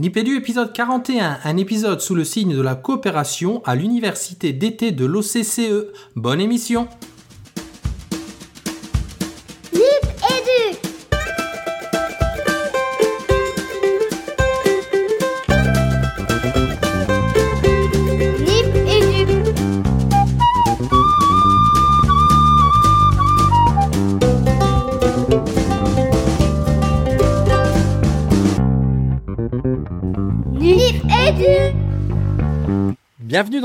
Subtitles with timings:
[0.00, 5.04] Nipédu épisode 41, un épisode sous le signe de la coopération à l'université d'été de
[5.04, 5.86] l'OCCE.
[6.14, 6.86] Bonne émission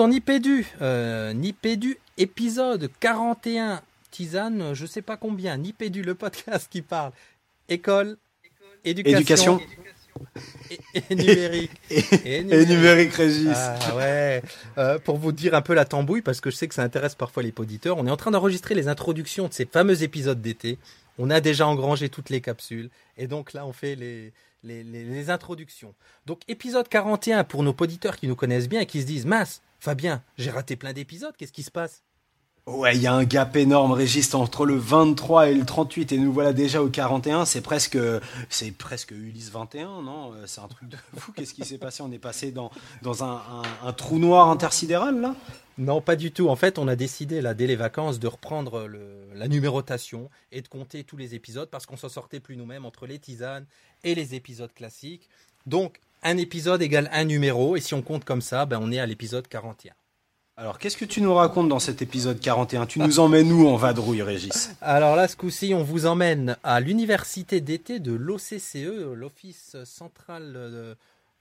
[0.04, 6.82] dans Nipédu, euh, Nipédu épisode 41, tisane, je sais pas combien, Nipédu le podcast qui
[6.82, 7.14] parle
[7.70, 8.18] école,
[8.84, 9.62] éducation, Éducation
[10.94, 11.72] et, et numérique.
[11.90, 13.48] et, et numérique Régis.
[13.56, 14.44] Ah ouais,
[14.78, 17.16] Euh, pour vous dire un peu la tambouille, parce que je sais que ça intéresse
[17.16, 20.80] parfois les auditeurs, on est en train d'enregistrer les introductions de ces fameux épisodes d'été.
[21.18, 24.34] On a déjà engrangé toutes les capsules, et donc là on fait les,
[24.66, 25.94] les, les- les introductions.
[26.26, 29.62] Donc épisode 41 pour nos auditeurs qui nous connaissent bien et qui se disent, mince,
[29.84, 32.04] Fabien, j'ai raté plein d'épisodes, qu'est-ce qui se passe?
[32.66, 36.18] Ouais, il y a un gap énorme Régis entre le 23 et le 38 et
[36.18, 37.98] nous voilà déjà au 41, c'est presque
[38.48, 40.34] c'est presque Ulysse 21, non?
[40.36, 41.34] Euh, C'est un truc de fou.
[41.34, 42.02] Qu'est-ce qui s'est passé?
[42.02, 45.36] On est passé dans dans un, un- un trou noir intersidéral là?
[45.78, 46.48] Non, pas du tout.
[46.48, 50.62] En fait, on a décidé, là, dès les vacances, de reprendre le- la numérotation et
[50.62, 53.66] de compter tous les épisodes parce qu'on s'en sortait plus nous-mêmes entre les tisanes
[54.06, 55.28] et les épisodes classiques.
[55.66, 59.00] Donc, un épisode égale un numéro, et si on compte comme ça, ben, on est
[59.00, 59.94] à l'épisode 41.
[60.56, 63.76] Alors, qu'est-ce que tu nous racontes dans cet épisode 41 Tu nous emmènes où en
[63.76, 64.70] vadrouille Régis?
[64.82, 70.94] Alors là, ce coup-ci, on vous emmène à l'université d'été de l'OCCE, l'Office central euh,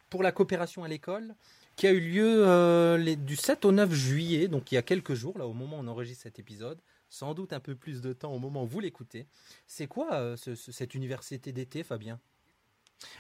[0.08, 1.34] pour la coopération à l'école,
[1.77, 4.83] qui a eu lieu euh, les- du 7 au 9 juillet, donc il y a
[4.83, 6.78] quelques jours, là, au moment où on enregistre cet épisode.
[7.10, 9.27] Sans doute un peu plus de temps au moment où vous l'écoutez.
[9.66, 12.19] C'est quoi euh, ce- ce- cette université d'été, Fabien?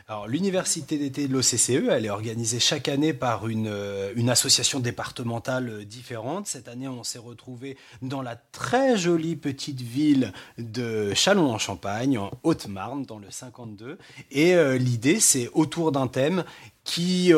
[0.08, 5.68] Alors, l'université d'été de l'OCCE, elle est organisée chaque année par une, euh, association départementale
[5.68, 6.46] euh, différente.
[6.46, 13.04] Cette année, on s'est retrouvé dans la très jolie petite ville de Châlons-en-Champagne, en Haute-Marne,
[13.04, 13.96] dans le 52.
[14.32, 16.44] Et euh, l'idée, c'est autour d'un thème
[16.84, 17.32] qui,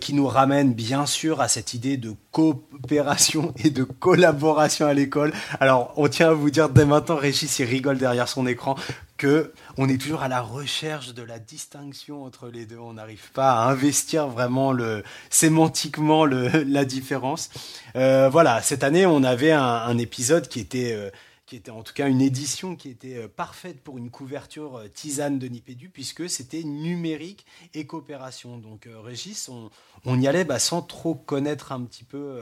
[0.00, 5.34] qui nous ramène bien sûr à cette idée de coopération et de collaboration à l'école.
[5.60, 8.74] Alors, on tient à vous dire dès maintenant, Régis, il rigole derrière son écran,
[9.16, 12.78] que on est toujours à la recherche de la distinction entre les deux.
[12.78, 17.50] On n'arrive pas à investir vraiment le sémantiquement le, la différence.
[17.96, 21.10] Euh, voilà, cette année, on avait un, épisode qui était euh,
[21.46, 25.38] qui était en tout cas une édition qui était euh, parfaite pour une couverture tisane
[25.38, 28.58] de Nipédu, puisque c'était numérique et coopération.
[28.58, 29.70] Donc, Régis, on,
[30.04, 32.40] on y allait bah, sans trop connaître un petit peu,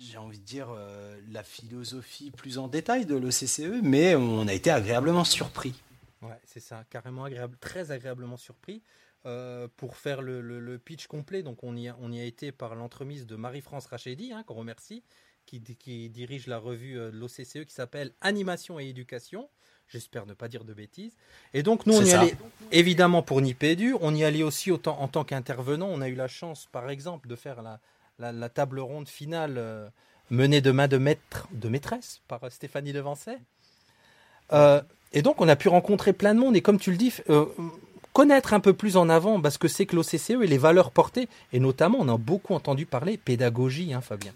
[0.00, 4.52] j'ai envie de dire, euh, la philosophie plus en détail de l'OCCE, mais on a
[4.54, 5.74] été agréablement surpris.
[6.22, 8.82] Ouais, c'est ça, carrément agréable, très agréablement surpris.
[9.26, 12.24] Euh, pour faire le, le- le pitch complet, donc on y a, on y a
[12.24, 15.02] été par l'entremise de Marie-France Rachedi, hein, qu'on remercie,
[15.44, 19.50] qui, di- qui dirige la revue euh, de l'OCCE qui s'appelle Animation et Éducation.
[19.88, 21.16] J'espère ne pas dire de bêtises.
[21.52, 22.22] Et donc nous, on y ça.
[22.22, 22.34] allait
[22.72, 25.88] évidemment pour Nipédu, on y allait aussi autant, en tant qu'intervenant.
[25.90, 27.78] On a eu la chance, par exemple, de faire la,
[28.20, 29.88] la- la table ronde finale euh,
[30.30, 33.38] menée de main de maître, de maîtresse par euh, Stéphanie Devancet.
[34.52, 34.80] Euh,
[35.12, 37.46] et donc, on a pu rencontrer plein de monde et, comme tu le dis, euh,
[38.12, 40.90] connaître un peu plus en avant bah, ce que c'est que l'OCCE et les valeurs
[40.90, 41.28] portées.
[41.52, 44.32] Et notamment, on a beaucoup entendu parler pédagogie, hein, Fabien.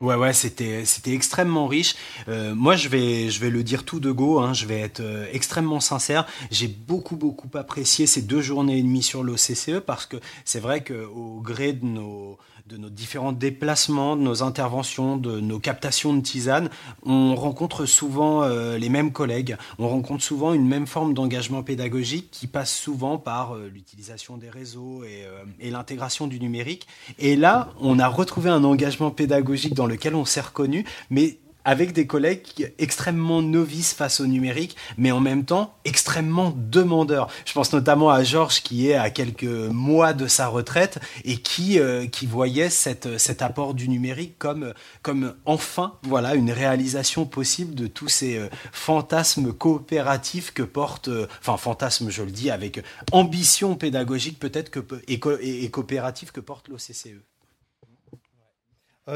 [0.00, 1.94] Ouais, ouais, c'était c'était extrêmement riche.
[2.28, 4.38] Euh, moi, je vais je vais le dire tout de go.
[4.40, 6.26] Hein, je vais être euh, extrêmement sincère.
[6.50, 10.82] J'ai beaucoup beaucoup apprécié ces deux journées et demie sur l'OCCE parce que c'est vrai
[10.82, 16.14] que au gré de nos de nos différents déplacements, de nos interventions, de nos captations
[16.14, 16.70] de tisane,
[17.04, 19.58] on rencontre souvent euh, les mêmes collègues.
[19.78, 24.48] On rencontre souvent une même forme d'engagement pédagogique qui passe souvent par euh, l'utilisation des
[24.48, 26.86] réseaux et, euh, et l'intégration du numérique.
[27.18, 31.92] Et là, on a retrouvé un engagement pédagogique dans lequel on s'est reconnu, mais avec
[31.92, 37.30] des collègues extrêmement novices face au numérique, mais en même temps extrêmement demandeurs.
[37.44, 41.78] Je pense notamment à Georges qui est à quelques mois de sa retraite et qui,
[41.78, 47.74] euh, qui voyait cette, cet apport du numérique comme, comme enfin voilà, une réalisation possible
[47.74, 52.82] de tous ces euh, fantasmes coopératifs que porte, euh, enfin fantasmes je le dis avec
[53.12, 54.70] ambition pédagogique peut-être
[55.08, 55.38] et, co-
[55.72, 57.20] coopérative que porte l'OCCE.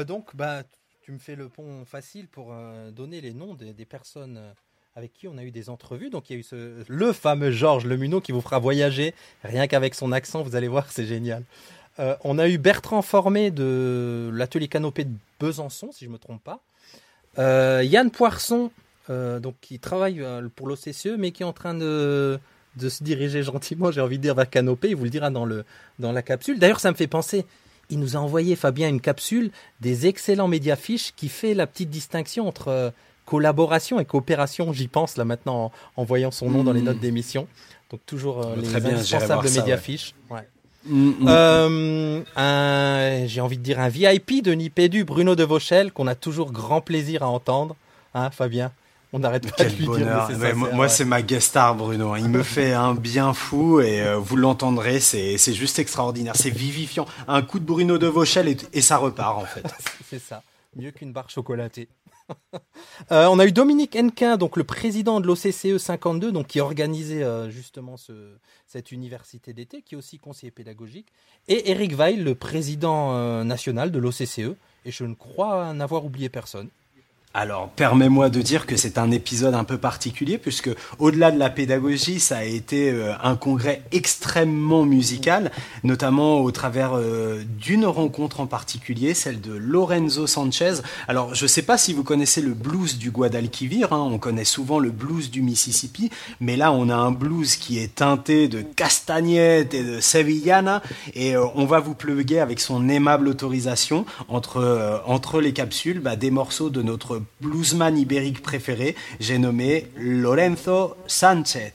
[0.05, 0.63] Donc, bah,
[1.09, 4.51] tu me fais le pont facile pour euh, donner les noms des, personnes euh,
[4.95, 6.11] avec qui on a eu des entrevues.
[6.11, 9.65] Donc, il y a eu ce, le fameux Georges Lemuneau qui vous fera voyager, rien
[9.65, 11.43] qu'avec son accent, vous allez voir, c'est génial.
[11.97, 16.19] Euh, on a eu Bertrand Formé de l'atelier Canopé de Besançon, si je ne me
[16.19, 16.61] trompe pas.
[17.81, 18.69] Yann Poisson,
[19.07, 20.23] donc, qui travaille
[20.55, 22.39] pour l'OCCE, mais qui est en train de,
[22.75, 24.89] de se diriger gentiment, j'ai envie de vers Canopé.
[24.89, 25.65] Il vous le dira dans, le,
[25.97, 26.59] dans la capsule.
[26.59, 27.45] D'ailleurs, ça me fait penser.
[27.89, 29.51] Il nous a envoyé, Fabien, une capsule
[29.81, 32.89] des excellents médiafiches qui fait la petite distinction entre euh,
[33.25, 34.73] collaboration et coopération.
[34.73, 36.85] J'y pense là maintenant en, voyant son nom dans les mmh.
[36.85, 37.47] notes d'émission.
[37.89, 40.13] Donc toujours euh, les indispensables médiafiches.
[40.29, 40.47] Ouais.
[40.85, 42.23] Mm, mm.
[42.37, 46.51] Euh, j'ai envie de dire un VIP de Nipédu, Bruno de Vauchel, qu'on a toujours
[46.51, 47.75] grand plaisir à entendre.
[48.13, 48.71] Hein, Fabien?
[49.13, 50.27] On n'arrête pas de lui bonheur.
[50.27, 50.55] dire.
[50.55, 52.15] moi, c'est ma guest star, Bruno.
[52.15, 56.35] Il me fait un bien fou et euh, vous l'entendrez, c'est juste extraordinaire.
[56.35, 57.05] C'est vivifiant.
[57.27, 59.63] Un coup de Bruno de Vauchel et, et ça repart, en fait.
[60.09, 60.43] c'est ça.
[60.75, 61.89] Mieux qu'une barre chocolatée.
[63.11, 67.23] Euh, on a eu Dominique Henquin, donc le président de l'OCCE 52, donc qui organisait
[67.23, 67.95] euh, justement
[68.67, 71.07] cette université d'été, qui est aussi conseiller pédagogique,
[71.47, 76.29] et Eric Weil, le président euh, national de l'OCCE, et je ne crois n'avoir oublié
[76.29, 76.69] personne.
[77.35, 81.51] Alors, permets-moi de dire que c'est un épisode un peu particulier, puisque au-delà de la
[81.51, 85.51] pédagogie, ça a été euh, un congrès extrêmement musical,
[85.83, 90.81] notamment au travers euh, d'une rencontre en particulier, celle de Lorenzo Sanchez.
[91.07, 94.43] Alors, je ne sais pas si vous connaissez le blues du Guadalquivir, hein, on connaît
[94.43, 96.09] souvent le blues du Mississippi,
[96.39, 100.81] mais là, on a un blues qui est teinté de castagnette et de sevillana,
[101.13, 106.15] et euh, on va vous pluguer avec son aimable autorisation entre, entre les capsules bah,
[106.15, 111.73] des morceaux de notre bluesman ibérique préféré, j'ai nommé Lorenzo Sanchez.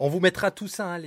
[0.00, 1.00] On vous mettra tout ça hein,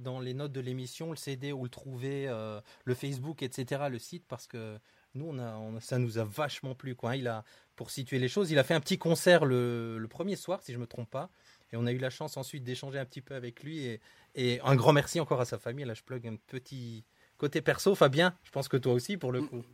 [0.00, 3.98] dans les notes de l'émission, le CD où le trouver, euh, le Facebook, etc., le
[3.98, 4.78] site, parce que
[5.14, 5.34] nous,
[5.80, 6.94] ça nous a vachement plu.
[6.94, 7.16] Quoi.
[7.16, 7.44] Il a,
[7.74, 10.76] pour situer les choses, il a fait un petit concert le, premier soir, si je
[10.76, 11.30] ne me trompe pas.
[11.72, 13.84] Et on a eu la chance ensuite d'échanger un petit peu avec lui.
[13.86, 14.00] Et,
[14.34, 15.86] et, un grand merci encore à sa famille.
[15.86, 17.04] Là, je plug un petit
[17.38, 17.94] côté perso.
[17.94, 19.64] Fabien, je pense que toi aussi, pour le coup.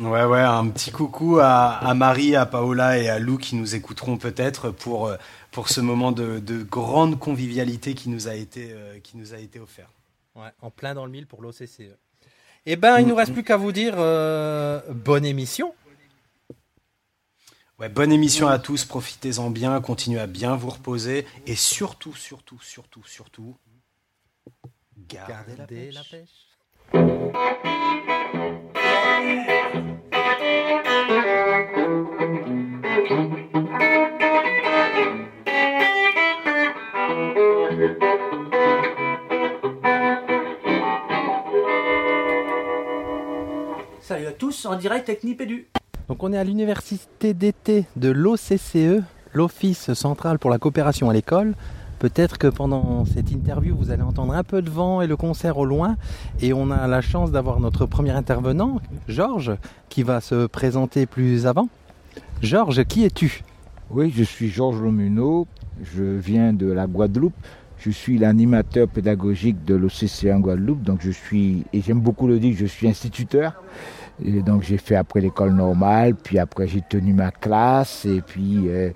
[0.00, 4.16] Ouais, ouais, un petit coucou à, Marie, à Paola et à Lou qui nous écouteront
[4.16, 5.18] peut-être pour, euh,
[5.50, 9.60] pour ce moment de, grande convivialité qui nous a été, euh, qui nous a été
[9.60, 9.90] offert.
[10.34, 11.82] Ouais, en plein dans le mille pour l'OCCE.
[12.64, 15.74] Eh ben, il nous reste plus qu'à vous dire euh, bonne émission.
[17.78, 22.58] Ouais, bonne émission à tous, profitez-en bien, continuez à bien vous reposer et surtout, surtout,
[22.62, 23.54] surtout, surtout,
[25.08, 26.46] gardez, La pêche.
[44.40, 45.66] Tous en direct avec Nipédu.
[46.08, 49.02] Donc on est à l'université d'été de l'OCCE,
[49.34, 51.52] l'Office central pour la coopération à l'école.
[51.98, 55.58] Peut-être que pendant cette interview, vous allez entendre un peu de vent et le concert
[55.58, 55.98] au loin.
[56.40, 59.52] Et on a la chance d'avoir notre premier intervenant, Georges,
[59.90, 61.68] qui va se présenter plus avant.
[62.40, 63.42] Georges, qui es-tu?
[63.90, 65.48] Oui, je suis Georges Lomuneau.
[65.82, 67.34] Je viens de la Guadeloupe.
[67.76, 70.82] Je suis l'animateur pédagogique de l'OCC en Guadeloupe.
[70.82, 73.62] Donc je suis, et j'aime beaucoup le dire, je suis instituteur.
[74.24, 78.64] Et donc j'ai fait après l'école normale, puis après j'ai tenu ma classe, et puis
[78.66, 78.90] euh,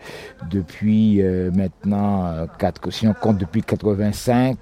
[0.50, 4.58] depuis euh, maintenant, euh, quatre, si on compte depuis 85,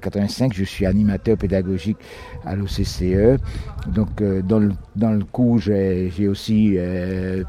[0.00, 1.98] 85, je suis animateur pédagogique
[2.44, 3.40] à l'OCCE.
[3.88, 6.76] Donc dans le, dans le cours, j'ai aussi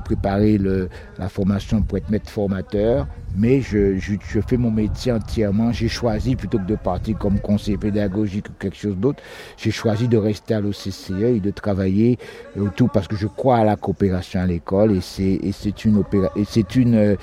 [0.06, 3.08] préparé le, la formation pour être maître formateur
[3.38, 5.72] mais je, je, je, fais mon métier entièrement.
[5.72, 9.22] J'ai choisi, plutôt que de partir comme conseiller pédagogique ou quelque chose d'autre,
[9.58, 12.18] j'ai choisi de rester à l'OCCE et de travailler
[12.58, 16.04] autour parce que je crois à la coopération à l'école et c'est une
[16.76, 17.18] une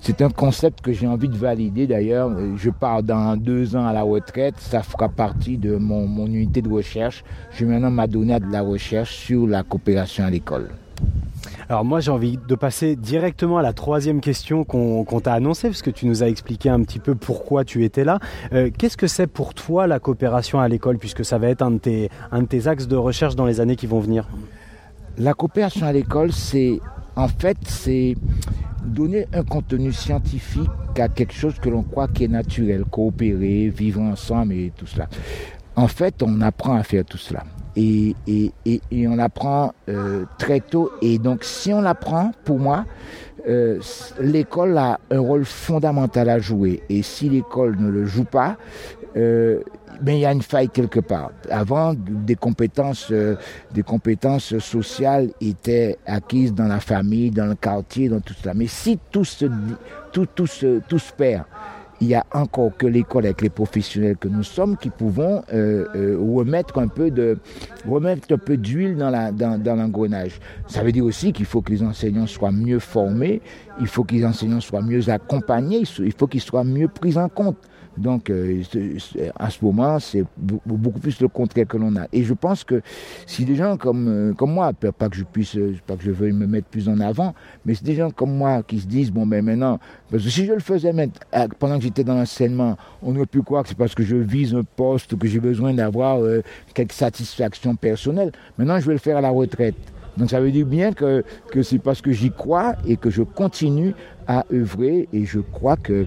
[0.00, 2.28] c'est un concept que j'ai envie de valider d'ailleurs.
[2.56, 4.56] Je pars dans deux ans à la retraite.
[4.58, 7.22] Ça fera partie de mon, mon unité de recherche.
[7.52, 10.70] Je vais maintenant m'adonner à de la recherche sur la coopération à l'école.
[11.68, 15.82] Alors moi j'ai envie de passer directement à la troisième question qu'on t'a annoncée, parce
[15.82, 18.18] que tu nous as expliqué un petit peu pourquoi tu étais là.
[18.52, 21.72] Euh, qu'est-ce que c'est pour toi la coopération à l'école, puisque ça va être un
[21.72, 24.26] de, tes, un de tes axes de recherche dans les années qui vont venir?
[25.18, 26.80] La coopération à l'école, c'est
[27.16, 28.16] en fait c'est
[28.84, 34.00] donner un contenu scientifique à quelque chose que l'on croit qui est naturel, coopérer, vivre
[34.00, 35.08] ensemble et tout cela.
[35.76, 37.44] En fait, on apprend à faire tout cela
[37.76, 40.92] et, et, et, on apprend euh, très tôt.
[41.00, 42.84] Et donc, si on l'apprend, pour moi,
[43.48, 43.80] euh,
[44.20, 46.82] l'école a un rôle fondamental à jouer.
[46.88, 48.56] Et si l'école ne le joue pas,
[49.16, 49.60] euh,
[50.02, 51.30] ben il y a une faille quelque part.
[51.48, 53.36] Avant, des compétences, euh,
[53.72, 58.52] des compétences sociales étaient acquises dans la famille, dans le quartier, dans tout cela.
[58.54, 59.46] Mais si tout se,
[60.10, 61.44] tout, tout se, tout se perd,
[62.00, 65.86] il y a encore que l'école avec les professionnels que nous sommes qui pouvons euh,
[65.94, 67.38] euh, remettre un peu de
[67.86, 70.40] remettre un peu d'huile dans la dans, dans l'engrenage.
[70.66, 73.40] Ça veut dire aussi qu'il faut que les enseignants soient mieux formés,
[73.80, 77.28] il faut que les enseignants soient mieux accompagnés, il faut qu'ils soient mieux pris en
[77.28, 77.56] compte
[77.98, 78.62] Donc, euh,
[79.38, 82.06] à ce moment, c'est be- beaucoup plus le contraire que l'on a.
[82.12, 82.80] Et je pense que
[83.26, 86.10] si des gens comme, euh, comme moi, pas que je puisse, euh, pas que je
[86.10, 87.34] veuille me mettre plus en avant,
[87.66, 89.78] mais c'est des gens comme moi qui se disent, bon, ben maintenant,
[90.10, 90.92] parce que si je le faisais
[91.58, 94.54] pendant que j'étais dans l'enseignement, on aurait pu croire que c'est parce que je vise
[94.54, 96.42] un poste ou que j'ai besoin d'avoir euh,
[96.74, 98.32] quelques satisfactions personnelles.
[98.56, 99.76] Maintenant, je vais le faire à la retraite.
[100.16, 103.22] Donc ça veut dire bien que, que c'est parce que j'y crois et que je
[103.22, 103.94] continue
[104.26, 106.06] à œuvrer et je crois que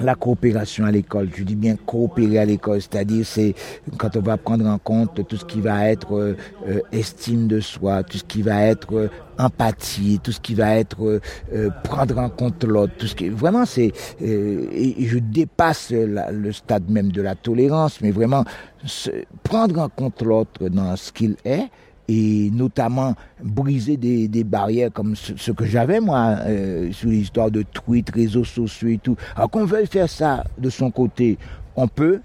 [0.00, 3.54] la coopération à l'école, je dis bien coopérer à l'école, c'est-à-dire c'est
[3.96, 6.36] quand on va prendre en compte tout ce qui va être euh,
[6.68, 10.76] euh, estime de soi, tout ce qui va être euh, empathie, tout ce qui va
[10.76, 11.20] être euh,
[11.52, 16.52] euh, prendre en compte l'autre, tout ce qui vraiment c'est euh, et, je dépasse le
[16.52, 18.44] stade même de la tolérance, mais vraiment
[19.42, 21.68] prendre en compte l'autre dans ce qu'il est
[22.08, 27.62] et notamment briser des, barrières comme ce, ce que j'avais moi euh, sur l'histoire de
[27.62, 29.16] tweets, réseaux sociaux et tout.
[29.34, 31.38] Alors qu'on veuille faire ça de son côté,
[31.74, 32.20] on peut,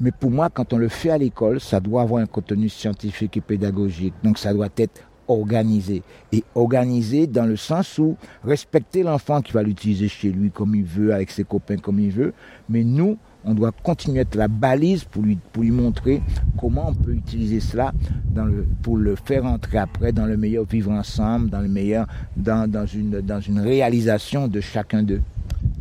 [0.00, 3.36] mais pour moi, quand on le fait à l'école, ça doit avoir un contenu scientifique
[3.36, 4.14] et pédagogique.
[4.24, 6.02] Donc ça doit être organisé.
[6.32, 10.84] Et organisé dans le sens où respecter l'enfant qui va l'utiliser chez lui comme il
[10.84, 12.32] veut, avec ses copains comme il veut.
[12.68, 16.22] Mais nous, on doit continuer à être la balise pour lui, pour lui montrer
[16.58, 17.92] comment on peut utiliser cela
[18.26, 22.06] dans le, pour le faire entrer après dans le meilleur vivre ensemble, dans le meilleur,
[22.36, 25.22] dans, dans, une, dans une réalisation de chacun d'eux.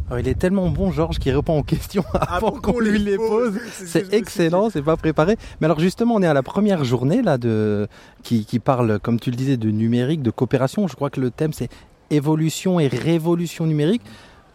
[0.07, 3.59] Alors, il est tellement bon, Georges, qui répond aux questions avant qu'on lui les pose.
[3.71, 5.37] C'est excellent, c'est pas préparé.
[5.61, 7.87] Mais alors justement, on est à la première journée là de
[8.23, 10.87] qui, qui parle, comme tu le disais, de numérique, de coopération.
[10.87, 11.69] Je crois que le thème c'est
[12.09, 14.01] évolution et révolution numérique.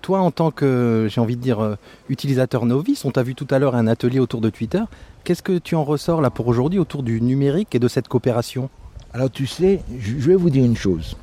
[0.05, 1.77] Toi, en tant que, j'ai envie de dire, euh,
[2.11, 4.83] utilisateur novice, on t'a vu tout à l'heure un atelier autour de Twitter.
[5.25, 8.69] Qu'est-ce que tu en ressors là pour aujourd'hui autour du numérique et de cette coopération?
[9.15, 11.17] Alors tu sais, je vais vous dire une chose.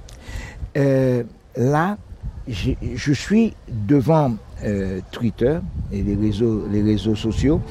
[0.77, 1.21] Euh,
[1.55, 1.99] là,
[2.47, 4.33] je suis devant
[4.63, 5.59] euh, Twitter
[5.91, 7.61] et les réseaux, les réseaux sociaux.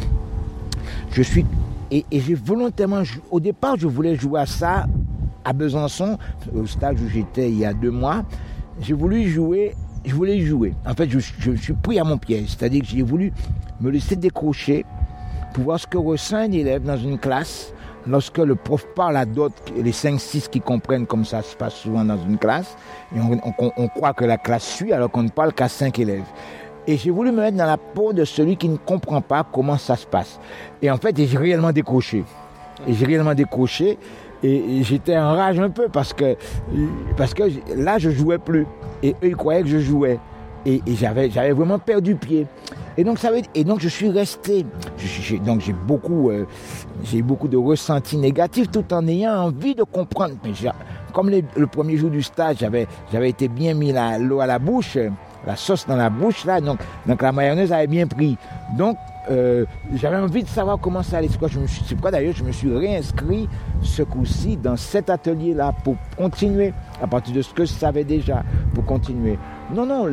[1.10, 1.44] Je suis
[1.90, 3.02] et, j'ai volontairement,
[3.32, 4.86] au départ, je voulais jouer à ça
[5.44, 6.18] à Besançon,
[6.54, 8.22] au stade où j'étais il y a deux mois.
[8.80, 9.74] J'ai voulu jouer,
[10.04, 10.75] je voulais jouer.
[10.87, 13.33] En fait, je, suis pris à mon piège, c'est-à-dire que j'ai voulu
[13.80, 14.85] me laisser décrocher
[15.54, 17.73] pour voir ce que ressent un élève dans une classe
[18.07, 22.04] lorsque le prof parle à d'autres, les 5-6 qui comprennent comme ça se passe souvent
[22.04, 22.76] dans une classe,
[23.14, 26.25] et on, croit que la classe suit alors qu'on ne parle qu'à 5 élèves.
[26.87, 29.76] Et j'ai voulu me mettre dans la peau de celui qui ne comprend pas comment
[29.76, 30.40] ça se passe.
[30.80, 32.25] Et en fait, j'ai réellement décroché.
[32.88, 33.99] J'ai réellement décroché.
[34.42, 36.37] Et, j'étais en rage un peu parce que,
[37.16, 37.44] parce que
[37.76, 38.66] là, je jouais plus.
[39.02, 40.18] Et eux, ils croyaient que je jouais.
[40.66, 42.47] Et, j'avais, j'avais vraiment perdu pied.
[42.97, 44.66] Et donc, ça et donc je suis resté.
[45.47, 46.44] Donc j'ai beaucoup, euh,
[47.04, 50.35] j'ai eu beaucoup de ressentis négatifs tout en ayant envie de comprendre.
[50.44, 50.52] Mais
[51.14, 54.99] comme le premier jour du stage, j'avais, j'avais été bien mis l'eau à la bouche,
[55.47, 58.37] la sauce dans la bouche là, donc, donc la mayonnaise avait bien pris.
[58.76, 58.97] Donc
[59.30, 61.28] euh, j'avais envie de savoir comment ça allait.
[61.28, 63.49] C'est pourquoi, d'ailleurs je me suis réinscrit
[63.82, 68.42] ce coup-ci dans cet atelier-là pour continuer à partir de ce que je savais déjà,
[68.75, 69.38] pour continuer.
[69.75, 70.06] Non, non,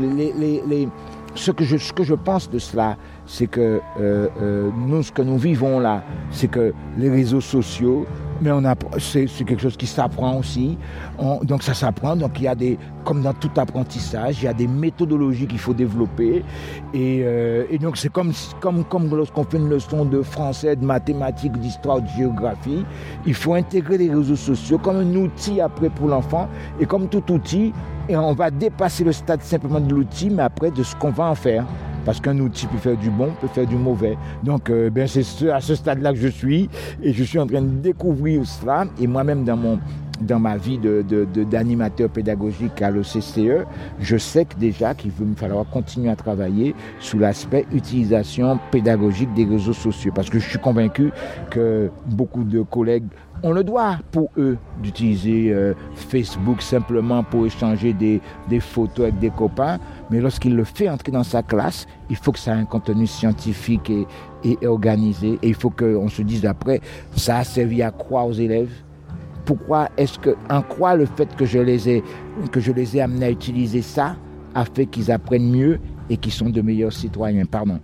[1.36, 1.64] ce que
[2.04, 6.48] je pense de cela, c'est que euh, euh, nous, ce que nous vivons là, c'est
[6.48, 8.06] que les réseaux sociaux,
[8.42, 8.62] mais on
[9.00, 10.78] c'est quelque chose qui s'apprend aussi.
[11.18, 12.16] On- donc ça s'apprend.
[12.16, 15.60] Donc il y a des, comme dans tout apprentissage, il y a des méthodologies qu'il
[15.60, 16.44] faut développer.
[16.94, 20.86] Et, euh, et donc c'est comme, comme, comme lorsqu'on fait une leçon de français, de
[20.86, 22.84] mathématiques, d'histoire, de géographie,
[23.26, 26.48] il faut intégrer les réseaux sociaux comme un outil après pour l'enfant.
[26.80, 27.74] Et comme tout outil,
[28.10, 31.26] et on va dépasser le stade simplement de l'outil, mais après de ce qu'on va
[31.26, 31.66] en faire.
[32.08, 34.18] Parce qu'un outil peut faire du bon, peut faire du mauvais.
[34.42, 36.70] Donc, euh, ben, c'est ce- à ce stade-là que je suis.
[37.04, 38.86] Et je suis en train de découvrir cela.
[38.98, 39.78] Et moi-même, dans, mon,
[40.22, 43.66] dans ma vie de- de- de- d'animateur pédagogique à l'OCCE,
[44.00, 49.34] je sais que déjà qu'il va me falloir continuer à travailler sous l'aspect utilisation pédagogique
[49.34, 50.12] des réseaux sociaux.
[50.14, 51.12] Parce que je suis convaincu
[51.50, 53.06] que beaucoup de collègues
[53.44, 58.20] ont le droit pour eux d'utiliser euh, Facebook simplement pour échanger des,
[58.50, 59.78] des photos avec des copains.
[60.10, 63.06] Mais lorsqu'il le fait entrer dans sa classe, il faut que ça ait un contenu
[63.06, 64.08] scientifique et,
[64.44, 65.38] et organisé.
[65.44, 66.82] Et il faut qu'on se dise après,
[67.16, 68.72] ça a servi à quoi aux élèves?
[69.48, 72.04] Pourquoi est-ce que, en quoi le fait que je les ai,
[72.52, 74.16] que je les ai amenés à utiliser ça
[74.54, 77.80] a fait qu'ils apprennent mieux et qu'ils sont de meilleurs citoyens, pardon.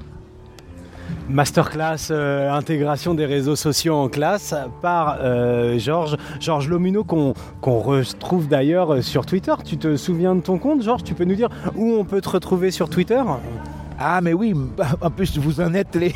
[1.30, 7.80] Masterclass euh, intégration des réseaux sociaux en classe par euh, Georges Georges Lomuno qu'on qu'on
[7.80, 9.54] retrouve d'ailleurs euh, sur Twitter.
[9.64, 11.04] Tu te souviens de ton compte, Georges?
[11.04, 13.22] Tu peux nous dire où on peut te retrouver sur Twitter?
[14.00, 14.54] Ah, mais oui,
[15.02, 16.14] en plus, vous en êtes les.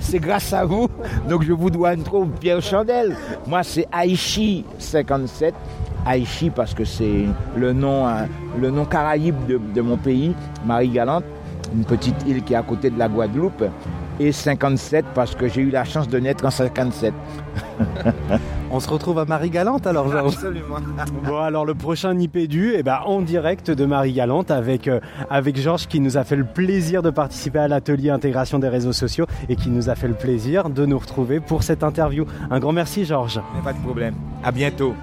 [0.00, 0.88] C'est grâce à vous.
[1.28, 3.16] Donc, je vous dois une trop Pierre Chandel.
[3.46, 5.52] Moi, c'est Aichi57.
[6.08, 7.24] Aichi, parce que c'est
[7.56, 8.28] le nom, hein,
[8.60, 10.34] le nom caraïbe de, de mon pays,
[10.64, 11.24] Marie Galante.
[11.74, 13.64] une petite île qui est à côté de la Guadeloupe,
[14.20, 17.12] et 57 parce que j'ai eu la chance de naître en 57.
[18.70, 20.76] On se retrouve à Marie-Galante alors, Georges Absolument.
[21.24, 25.86] Bon, alors le prochain Nipédu, eh ben, en direct de Marie-Galante avec, euh, avec Georges
[25.86, 29.56] qui nous a fait le plaisir de participer à l'atelier intégration des réseaux sociaux et
[29.56, 32.26] qui nous a fait le plaisir de nous retrouver pour cette interview.
[32.50, 33.40] Un grand merci, Georges.
[33.64, 34.14] Pas de problème.
[34.42, 34.94] À bientôt.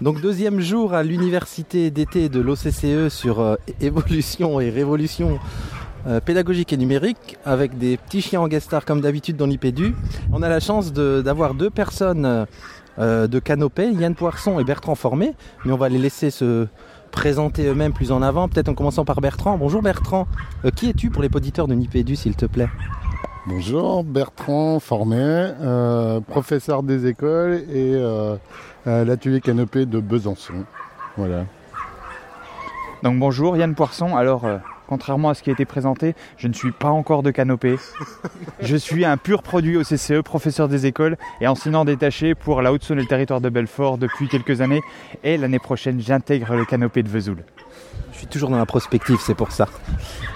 [0.00, 5.38] Donc deuxième jour à l'université d'été de l'OCCE sur euh, évolution et révolution
[6.06, 9.94] euh, pédagogique et numérique avec des petits chiens en guest comme d'habitude dans l'IPEDU.
[10.32, 12.46] On a la chance d'avoir deux personnes
[12.98, 16.66] euh, de Canopée, Yann Poisson et Bertrand Formé, mais on va les laisser se
[17.10, 19.56] présenter eux-mêmes plus en avant, peut-être en commençant par Bertrand.
[19.58, 20.26] Bonjour Bertrand,
[20.74, 22.68] qui es-tu pour les auditeurs de Nipédu s'il te plaît?
[23.44, 28.36] Bonjour, Bertrand Formé, euh, professeur des écoles et euh,
[28.86, 30.64] à l'atelier canopé de Besançon.
[31.16, 31.46] Voilà.
[33.02, 34.14] Donc bonjour, Yann Poisson.
[34.14, 37.32] Alors, euh, contrairement à ce qui a été présenté, je ne suis pas encore de
[37.32, 37.78] canopée.
[38.60, 42.72] je suis un pur produit au CCE, professeur des écoles et enseignant détaché pour la
[42.72, 44.82] Haute-Saône et le territoire de Belfort depuis quelques années.
[45.24, 47.42] Et l'année prochaine, j'intègre le canopé de Vesoul.
[48.12, 49.66] Je suis toujours dans la prospective, c'est pour ça.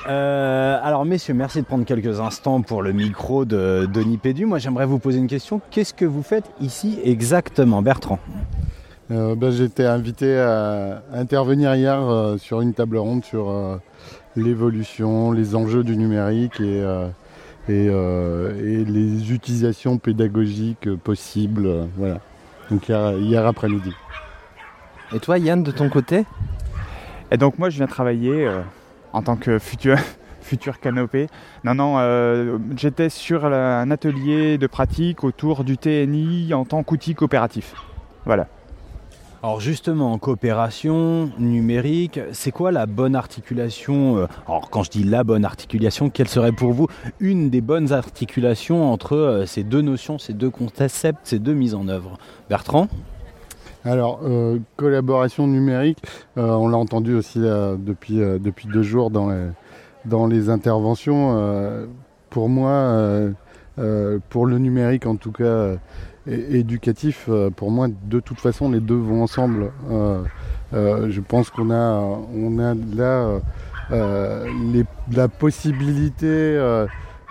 [0.09, 4.47] Euh, alors messieurs, merci de prendre quelques instants pour le micro de, de Nipédu.
[4.47, 5.61] Moi j'aimerais vous poser une question.
[5.71, 8.19] Qu'est-ce que vous faites ici exactement, Bertrand
[9.13, 13.79] Euh, ben, été invité à intervenir hier euh, sur une table ronde sur
[14.35, 16.83] l'évolution, les enjeux du numérique et,
[17.69, 21.89] et, et les utilisations pédagogiques possibles.
[21.97, 22.19] voilà.
[22.71, 23.93] Donc hier, hier après-midi.
[25.15, 26.25] Et toi Yann de ton côté?
[27.31, 28.61] Et donc moi, je viens travailler euh,
[29.13, 29.97] en tant que futur,
[30.41, 31.27] futur canopé.
[31.65, 37.15] Non, non, euh, j'étais sur un atelier de pratique autour du TNI en tant qu'outil
[37.15, 37.75] coopératif.
[38.25, 38.47] Voilà.
[39.43, 45.05] Alors justement, en coopération numérique, c'est quoi la bonne articulation euh, Alors quand je dis
[45.05, 46.89] la bonne articulation, quelle serait pour vous
[47.21, 51.87] une des bonnes articulations entre ces deux notions, ces deux concepts, ces deux mises en
[51.89, 52.19] œuvre?
[52.49, 52.89] Bertrand?
[53.87, 56.03] Alors, euh, collaboration numérique,
[56.39, 59.47] euh, on l'a entendu aussi là, depuis, euh, depuis deux jours dans les,
[60.05, 61.37] dans les interventions.
[61.37, 61.87] euh,
[62.29, 63.31] pour moi, euh,
[63.79, 65.77] euh, pour le numérique en tout cas, euh,
[66.27, 69.71] éducatif, euh, pour moi, de toute façon, les deux vont ensemble.
[69.91, 70.23] Euh,
[70.75, 72.01] euh, je pense qu'on a,
[72.35, 73.39] on a là euh,
[73.93, 74.85] euh, les-
[75.17, 76.27] la possibilité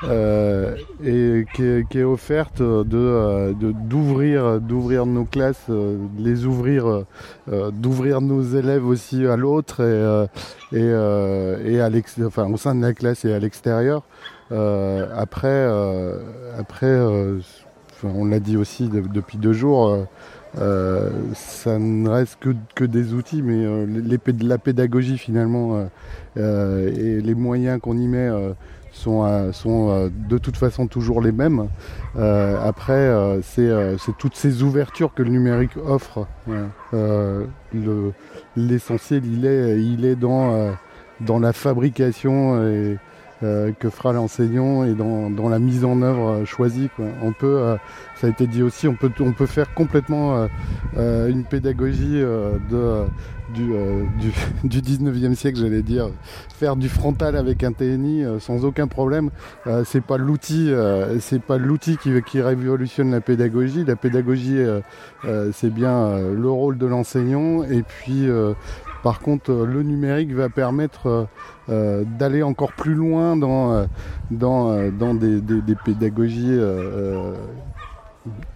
[0.03, 7.03] euh, et qui est, offerte de euh, de- d'ouvrir d'ouvrir nos classes, euh, les ouvrir,
[7.73, 11.89] d'ouvrir nos élèves aussi à l'autre et et, et à
[12.25, 14.03] enfin au sein de la classe et à l'extérieur.
[14.51, 15.65] Après
[16.59, 16.95] après
[18.03, 19.97] on l'a dit aussi de- depuis deux jours.
[21.33, 23.65] ça ne reste que, que des outils, mais
[24.41, 25.87] la pédagogie finalement
[26.37, 28.29] et les moyens qu'on y met
[28.95, 31.67] sont, euh, sont euh, de toute façon toujours les mêmes.
[32.17, 36.27] Euh, après, euh, c'est euh, toutes ces ouvertures que le numérique offre.
[36.93, 38.13] Euh, le-
[38.55, 40.71] L'essentiel, il est, il est dans,
[41.21, 42.97] dans la fabrication et,
[43.43, 46.89] euh, que fera l'enseignant et dans, la mise en œuvre euh, choisie.
[47.21, 47.75] On peut, euh,
[48.15, 49.09] ça a été dit aussi, on peut,
[49.45, 50.47] faire complètement
[50.95, 52.23] une pédagogie
[53.53, 53.73] du,
[54.19, 54.31] du,
[54.63, 56.09] du 19e siècle, j'allais dire,
[56.55, 59.29] faire du frontal avec un TNI sans aucun problème.
[59.83, 60.71] C'est pas l'outil,
[61.45, 63.83] pas l'outil qui, qui révolutionne la pédagogie.
[63.83, 64.59] La pédagogie,
[65.53, 67.63] c'est bien le rôle de l'enseignant.
[67.63, 68.27] Et puis,
[69.05, 71.25] par contre, euh, le numérique va permettre euh,
[71.69, 73.85] euh, d'aller encore plus loin dans,
[74.31, 76.59] dans, dans des, des- pédagogies.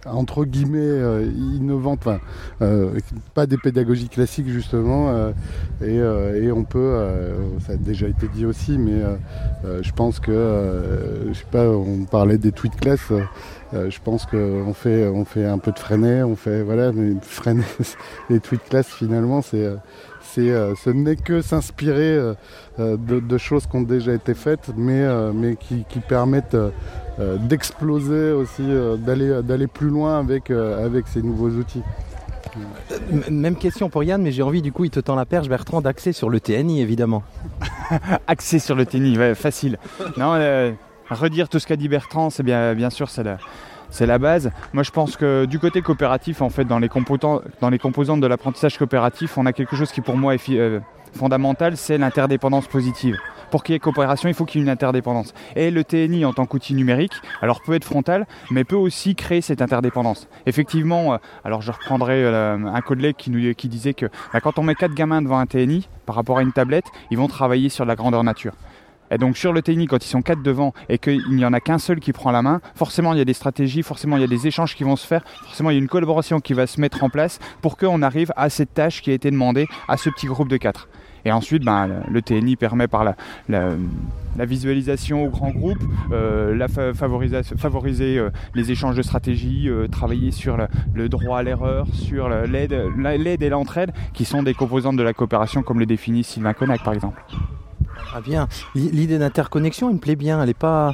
[0.07, 1.27] entre guillemets
[1.59, 2.19] innovantes, enfin,
[3.35, 5.31] pas des pédagogies classiques justement,
[5.85, 6.95] et, on peut,
[7.59, 9.01] ça a déjà été dit aussi, mais
[9.63, 13.12] je pense que, je sais pas, on parlait des tweets class,
[13.73, 17.63] je pense qu'on fait, on fait un peu de freiner, on fait voilà, mais freiner
[18.31, 19.67] les tweets class finalement, c'est,
[20.39, 22.34] c'est, euh, ce n'est que s'inspirer euh,
[22.80, 26.58] euh, de, de choses qui ont déjà été faites, mais, euh, mais qui, qui permettent
[27.38, 31.84] d'exploser aussi, euh, d'aller, d'aller plus loin avec, euh, avec ces nouveaux outils.
[33.30, 35.82] Même question pour Yann, mais j'ai envie, du coup, il te tend la perche, Bertrand,
[35.82, 37.23] d'axer sur le TNI, évidemment.
[38.28, 39.78] Axé sur le tennis, ouais, facile.
[40.17, 40.71] Non, euh,
[41.10, 43.38] redire tout ce qu'a dit Bertrand, c'est bien, bien sûr, c'est la,
[43.89, 44.52] c'est la base.
[44.73, 49.38] Moi, je pense que du côté coopératif, en fait, dans les, composantes de l'apprentissage coopératif,
[49.38, 50.80] on a quelque chose qui, pour moi, est euh,
[51.13, 53.17] fondamental, c'est l'interdépendance positive.
[53.52, 55.34] Pour qu'il y ait coopération, il faut qu'il y ait une interdépendance.
[55.56, 59.41] Et le TNI, en tant qu'outil numérique, alors peut être frontal, mais peut aussi créer
[59.41, 60.28] cette interdépendance.
[60.45, 64.75] Effectivement, euh, alors je reprendrai euh, un collègue qui disait que bah, quand on met
[64.75, 67.95] quatre gamins devant un TNI, par rapport à une tablette, ils vont travailler sur la
[67.95, 68.54] grandeur nature.
[69.12, 71.60] Et donc sur le TNI, quand ils sont quatre devant et qu'il n'y en a
[71.60, 74.26] qu'un seul qui prend la main, forcément il y a des stratégies, forcément il y
[74.26, 76.67] a des échanges qui vont se faire, forcément il y a une collaboration qui va
[76.67, 79.98] se mettre en place pour qu'on arrive à cette tâche qui a été demandée à
[79.98, 80.88] ce petit groupe de quatre.
[81.26, 83.76] Et ensuite, ben, le- TNI permet par la,
[84.38, 90.58] visualisation au grand groupe, euh, favoriser euh, les échanges de stratégies, euh, travailler sur
[90.93, 95.62] le, droit à l'erreur, sur l'aide et l'entraide, qui sont des composantes de la coopération
[95.62, 97.22] comme le définit Sylvain Connac par exemple.
[98.13, 100.93] Ah bien, l'idée d'interconnexion, elle me plaît bien, elle est pas...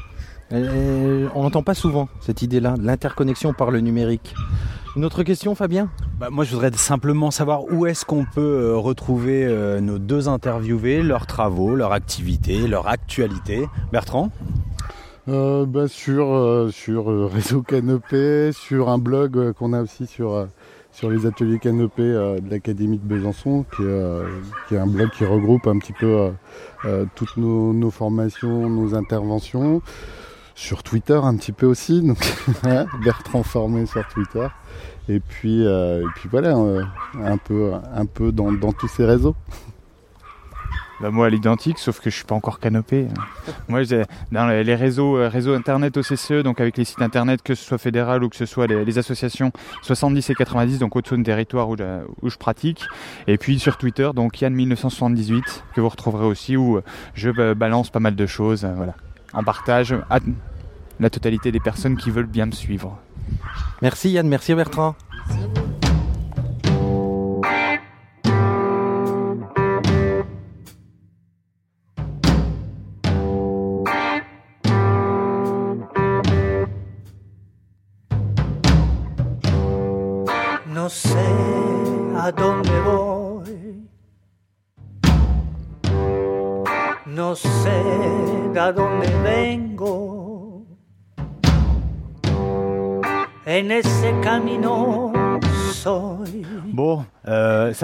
[0.50, 4.36] elle- elle- on n'entend pas souvent cette idée-là, de l'interconnexion par le numérique.
[4.96, 5.90] Une autre question, Fabien?
[6.20, 10.30] Bah, moi, je voudrais simplement savoir où est-ce qu'on peut euh, retrouver euh, nos deux
[10.30, 13.68] interviewés, leurs travaux, leur activité, leur actualité.
[13.92, 14.32] Bertrand?
[15.28, 20.34] Euh, bah, sur euh, sur réseau Canopé, sur un blog euh, qu'on a aussi sur
[20.34, 20.46] euh,
[20.96, 24.30] sur les ateliers Canopé euh, de l'Académie de Besançon, qui est, euh,
[24.68, 26.32] qui est un blog qui regroupe un petit peu
[26.86, 29.82] euh, toutes nos, nos formations, nos interventions.
[30.58, 32.18] Sur Twitter un petit peu aussi, donc
[32.64, 34.48] hein, Bertrand formé sur Twitter.
[35.10, 39.36] Et puis et puis voilà, un peu un peu dans, dans tous ces réseaux.
[41.02, 43.08] Bah, moi à l'identique, sauf que je suis pas encore canopé.
[43.68, 43.82] moi
[44.32, 47.78] dans les réseaux, euh, réseaux internet OCCE, donc avec les sites internet, que ce soit
[47.78, 51.68] fédéral ou que ce soit les, les associations 70 et 90, donc au-dessus de territoire
[51.70, 52.86] où, je- où je pratique.
[53.28, 56.82] Et puis sur Twitter, donc Yann1978, que vous retrouverez aussi, où euh,
[57.14, 58.96] je ba- balance pas mal de choses, euh, voilà,
[59.34, 60.20] en partage à
[61.02, 62.98] la totalité des personnes qui veulent bien me suivre.
[63.82, 64.96] Merci Yann, merci Bertrand.
[65.30, 65.65] No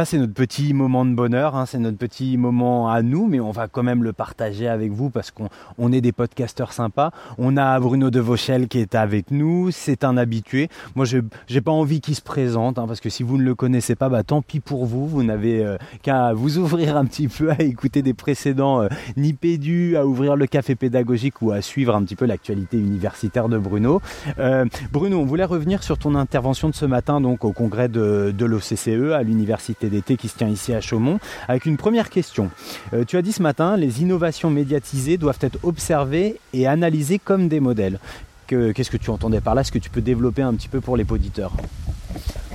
[0.06, 3.52] c'est notre petit moment de bonheur, hein, c'est notre petit moment à nous, mais on
[3.52, 7.12] va quand même le partager avec vous parce qu'on on est des podcasteurs sympas.
[7.38, 10.70] On a Bruno de Vauchel qui est avec nous, c'est un habitué.
[10.96, 13.56] Moi, j'ai j'ai pas envie qu'il se présente hein, parce que si vous ne le
[13.56, 15.08] connaissez pas, bah tant pis pour vous.
[15.08, 18.88] Vous n'avez euh, qu'à vous ouvrir un petit peu à écouter des précédents euh,
[19.18, 23.58] Nipédu, à ouvrir le café pédagogique ou à suivre un petit peu l'actualité universitaire de
[23.58, 24.02] Bruno.
[24.40, 28.34] Euh, Bruno, on voulait revenir sur ton intervention de ce matin donc au congrès de,
[28.36, 32.50] de l'OCCE à l'université qui se tient ici à Chaumont avec une première question.
[32.94, 37.48] Euh, tu as dit ce matin, les innovations médiatisées doivent être observées et analysées comme
[37.48, 38.00] des modèles.
[38.48, 39.62] Que- Qu'est-ce que tu entendais par là?
[39.62, 41.52] Est-ce que tu peux développer un petit peu pour les auditeurs?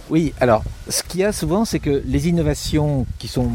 [0.09, 3.51] Oui, alors, ce qu'il y a souvent, c'est que les innovations qui sont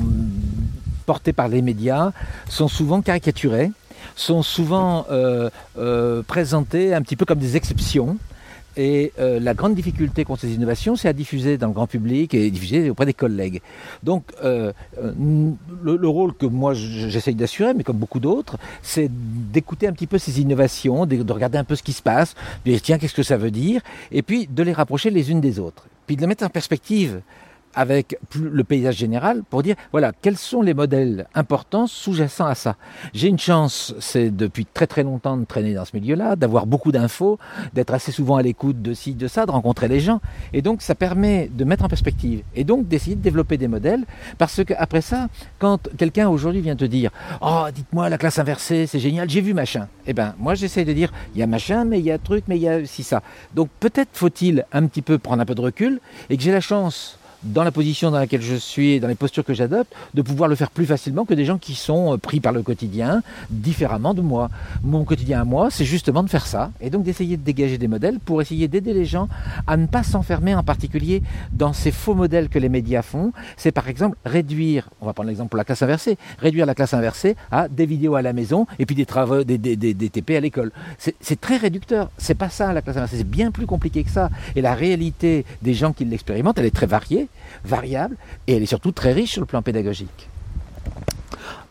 [1.05, 2.11] portées par les médias
[2.49, 3.71] sont souvent caricaturées,
[4.15, 8.17] sont souvent euh, euh, présentées un petit peu comme des exceptions.
[8.77, 12.33] Et euh, la grande difficulté contre ces innovations, c'est à diffuser dans le grand public
[12.33, 13.61] et diffuser auprès des collègues.
[14.03, 15.11] Donc, euh, euh,
[15.83, 20.07] le, le rôle que moi j'essaye d'assurer, mais comme beaucoup d'autres, c'est d'écouter un petit
[20.07, 22.97] peu ces innovations, de, de regarder un peu ce qui se passe, de dire tiens,
[22.97, 23.81] qu'est-ce que ça veut dire,
[24.11, 25.87] et puis de les rapprocher les unes des autres.
[26.07, 27.21] Puis de les mettre en perspective
[27.75, 32.75] avec le paysage général pour dire voilà quels sont les modèles importants sous-jacents à ça.
[33.13, 36.91] J'ai une chance, c'est depuis très très longtemps de traîner dans ce milieu-là, d'avoir beaucoup
[36.91, 37.39] d'infos,
[37.73, 40.21] d'être assez souvent à l'écoute de ci, de ça, de rencontrer les gens,
[40.53, 44.05] et donc ça permet de mettre en perspective et donc d'essayer de développer des modèles
[44.37, 45.27] parce que après ça,
[45.59, 49.53] quand quelqu'un aujourd'hui vient te dire oh dites-moi la classe inversée c'est génial, j'ai vu
[49.53, 52.17] machin, eh ben moi j'essaie de dire il y a machin mais il y a
[52.17, 53.21] truc mais il y a aussi ça.
[53.53, 56.61] Donc peut-être faut-il un petit peu prendre un peu de recul et que j'ai la
[56.61, 60.49] chance dans la position dans laquelle je suis dans les postures que j'adopte, de pouvoir
[60.49, 64.13] le faire plus facilement que des gens qui sont euh, pris par le quotidien différemment
[64.13, 64.49] de moi.
[64.83, 67.87] Mon quotidien à moi, c'est justement de faire ça, et donc d'essayer de dégager des
[67.87, 69.27] modèles pour essayer d'aider les gens
[69.67, 73.31] à ne pas s'enfermer en particulier dans ces faux modèles que les médias font.
[73.57, 76.93] C'est par exemple réduire, on va prendre l'exemple pour la classe inversée, réduire la classe
[76.93, 80.31] inversée à des vidéos à la maison et puis des travaux, des, des, des, TP
[80.31, 80.71] à l'école.
[80.97, 82.09] C'est très réducteur.
[82.17, 84.29] C'est pas ça la classe inversée, c'est bien plus compliqué que ça.
[84.55, 87.27] Et la réalité des gens qui l'expérimentent, elle est très variée,
[87.63, 88.17] variable,
[88.47, 90.29] et elle est surtout très riche sur le plan pédagogique.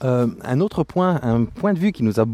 [0.03, 2.25] Euh, un autre point, un point de vue qui nous a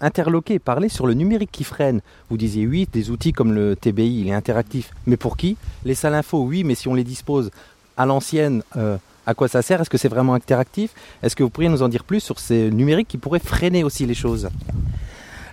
[0.00, 2.00] interloqué, parler sur le numérique qui freine.
[2.30, 4.92] Vous disiez oui, des outils comme le TBI, il est interactif.
[5.06, 5.56] Mais pour qui?
[5.84, 7.50] Les salles info, oui, mais si on les dispose
[7.96, 8.96] à l'ancienne, euh,
[9.26, 9.80] à quoi ça sert?
[9.80, 10.92] Est-ce que c'est vraiment interactif?
[11.22, 14.06] Est-ce que vous pourriez nous en dire plus sur ces numériques qui pourraient freiner aussi
[14.06, 14.48] les choses?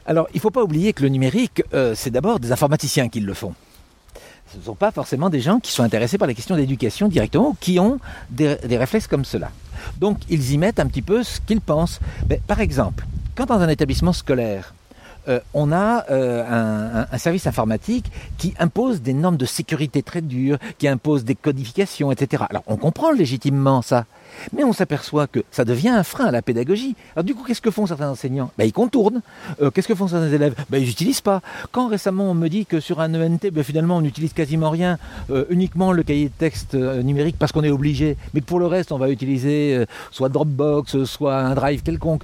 [0.06, 3.20] Alors, il ne faut pas oublier que le numérique, euh, c'est d'abord des informaticiens qui
[3.20, 3.54] le font.
[4.54, 7.50] Ce ne sont pas forcément des gens qui sont intéressés par les questions d'éducation directement
[7.50, 9.50] ou qui ont des, réflexes comme cela.
[10.00, 12.00] Donc, ils y mettent un petit peu ce qu'ils pensent.
[12.30, 14.76] Mais, par exemple, quand dans un établissement scolaire,
[15.28, 20.60] euh, on a euh, un service informatique qui impose des normes de sécurité très dures,
[20.78, 22.44] qui impose des codifications, etc.
[22.50, 24.06] Alors on comprend légitimement ça,
[24.52, 26.96] mais on s'aperçoit que ça devient un frein à la pédagogie.
[27.16, 28.52] Alors du coup, qu'est-ce que font certains enseignants?
[28.58, 29.22] Ben, Ils contournent.
[29.62, 30.56] Euh, qu'est-ce que font certains élèves?
[30.70, 31.42] Ben, Ils n'utilisent pas.
[31.72, 34.98] Quand récemment on me dit que sur un ENT, ben, finalement on n'utilise quasiment rien,
[35.30, 38.60] euh, uniquement le cahier de texte euh, numérique parce qu'on est obligé, mais que pour
[38.60, 42.24] le reste on va utiliser soit Dropbox, soit un drive quelconque,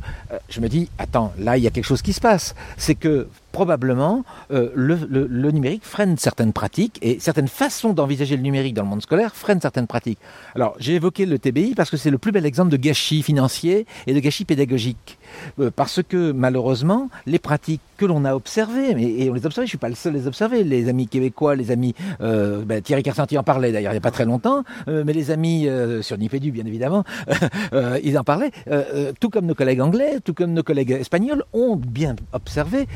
[0.49, 2.55] je me dis, attends, là il y a quelque chose qui se passe.
[2.77, 8.73] C'est que probablement euh, le, numérique freine certaines pratiques et certaines façons d'envisager le numérique
[8.73, 10.19] dans le monde scolaire freinent certaines pratiques.
[10.55, 13.85] Alors j'ai évoqué le TBI parce que c'est le plus bel exemple de gâchis financier
[14.07, 15.17] et de gâchis pédagogique.
[15.59, 19.65] Euh, parce que malheureusement, les pratiques que l'on a observées, et, et on les observe,
[19.65, 22.81] je suis pas le seul à les observer, les amis québécois, les amis, euh, ben,
[22.81, 25.67] Thierry Carcenti en parlait d'ailleurs il n'y a pas très longtemps, euh, mais les amis
[26.01, 27.03] sur Nipédu bien évidemment,
[28.03, 28.51] ils en parlaient,
[29.19, 32.87] tout comme nos collègues anglais, tout comme nos collègues espagnols ont bien observé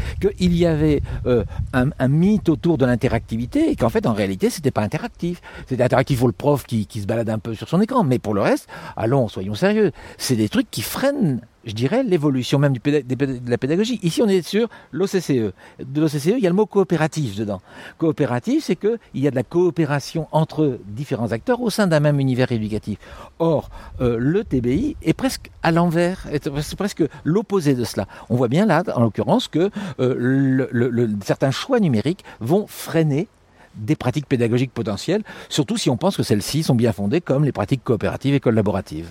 [0.44, 4.50] qu'il y avait euh, un, un mythe autour de l'interactivité et qu'en fait en réalité
[4.50, 5.42] c'était pas interactif.
[5.68, 8.20] C'était interactif pour le prof qui, qui se balade un peu sur son écran, mais
[8.20, 12.74] pour le reste, allons, soyons sérieux, c'est des trucs qui freinent je dirais, l'évolution même
[12.74, 14.00] de la pédagogie.
[14.04, 15.54] Ici, on est sur l'OCCE.
[15.80, 17.62] De l'OCCE, il y a le mot coopératif dedans.
[17.98, 22.20] Coopératif, c'est qu'il y a de la coopération entre différents acteurs au sein d'un même
[22.20, 22.98] univers éducatif.
[23.40, 23.70] Or,
[24.02, 28.08] euh, le TBI est presque à l'envers, est- c'est presque l'opposé de cela.
[28.30, 30.68] On voit bien là, en l'occurrence, que euh,
[31.24, 33.28] certains choix numériques vont freiner
[33.76, 37.52] des pratiques pédagogiques potentielles, surtout si on pense que celles-ci sont bien fondées comme les
[37.52, 39.10] pratiques coopératives et collaboratives.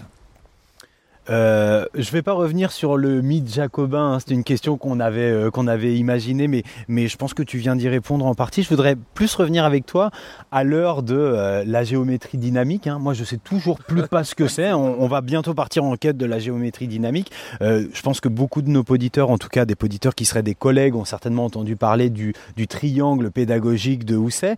[1.30, 4.14] Euh, je vais pas revenir sur le mythe jacobin.
[4.14, 4.18] hein.
[4.18, 7.76] C'était une question qu'on avait euh, avait imaginée, mais mais je pense que tu viens
[7.76, 8.62] d'y répondre en partie.
[8.64, 10.10] Je voudrais plus revenir avec toi
[10.50, 12.88] à l'heure de euh, la géométrie dynamique.
[12.88, 12.98] hein.
[12.98, 14.72] Moi, je sais toujours plus pas ce que c'est.
[14.72, 17.30] On, va bientôt partir en quête de la géométrie dynamique.
[17.60, 20.54] Je pense que beaucoup de nos auditeurs, en tout cas des auditeurs qui seraient des
[20.54, 24.56] collègues, ont certainement entendu parler du du triangle pédagogique de Housset.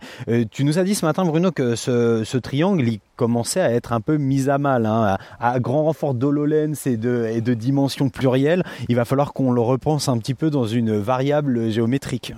[0.51, 3.93] Tu nous as dit ce matin, Bruno, que ce, ce triangle, il commençait à être
[3.93, 8.63] un peu mis à mal, hein, à, grand renfort d'HoloLens et de, dimensions plurielles.
[8.89, 12.33] Il va falloir qu'on le repense un petit peu dans une variable géométrique.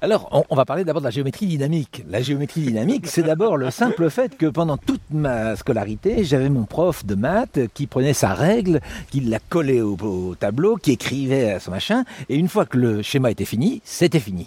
[0.00, 2.04] Alors, on, on va parler d'abord de la géométrie dynamique.
[2.08, 6.64] La géométrie dynamique, c'est d'abord le simple fait que pendant toute ma scolarité, j'avais mon
[6.64, 11.50] prof de maths qui prenait sa règle, qui la collait au, au tableau, qui écrivait
[11.50, 14.46] à son machin, et une fois que le schéma était fini, c'était fini.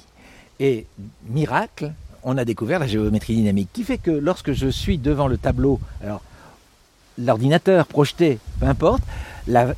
[0.62, 0.86] Et
[1.28, 1.92] miracle,
[2.24, 5.80] on a découvert la géométrie dynamique, qui fait que lorsque je suis devant le tableau,
[6.04, 6.22] alors
[7.18, 9.04] l'ordinateur projeté, peu importe,
[9.48, 9.74] la,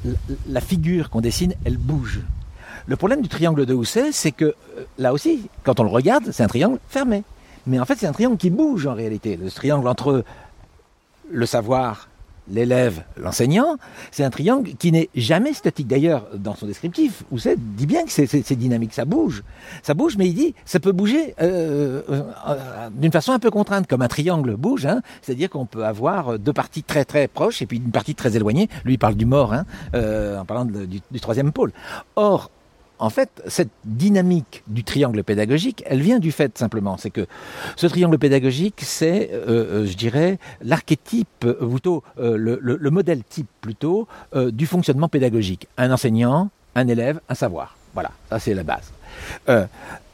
[0.62, 2.22] figure qu'on dessine, elle bouge.
[2.86, 4.54] Le problème du triangle de Housset, c'est que euh,
[4.98, 7.24] là aussi, quand on le regarde, c'est un triangle fermé.
[7.66, 9.38] Mais en fait, c'est un triangle qui bouge en réalité.
[9.38, 10.26] Le triangle entre
[11.32, 12.10] le savoir,
[12.52, 13.78] l'élève, l'enseignant,
[14.12, 15.88] c'est un triangle qui n'est jamais statique.
[15.88, 19.44] D'ailleurs, dans son descriptif, Housset dit bien que c'est- dynamique, ça bouge.
[19.82, 22.22] Ça bouge, mais il dit ça peut bouger euh, euh,
[22.92, 24.86] d'une façon un peu contrainte, comme un triangle bouge.
[24.86, 25.02] hein.
[25.22, 28.70] C'est-à-dire qu'on peut avoir deux parties très très proches et puis une partie très éloignée.
[28.86, 31.72] Lui, il parle du mort, hein, euh, en parlant du, du troisième pôle.
[32.16, 32.52] Or,
[33.00, 37.26] en fait, cette dynamique du triangle pédagogique, elle vient du fait simplement, c'est que
[37.76, 43.24] ce triangle pédagogique, c'est, euh, euh, je dirais, l'archétype, euh, plutôt le, le- le modèle
[43.28, 45.68] type plutôt du fonctionnement pédagogique.
[45.78, 47.76] Un enseignant, un élève, un savoir.
[47.94, 48.92] Voilà, ça c'est la base.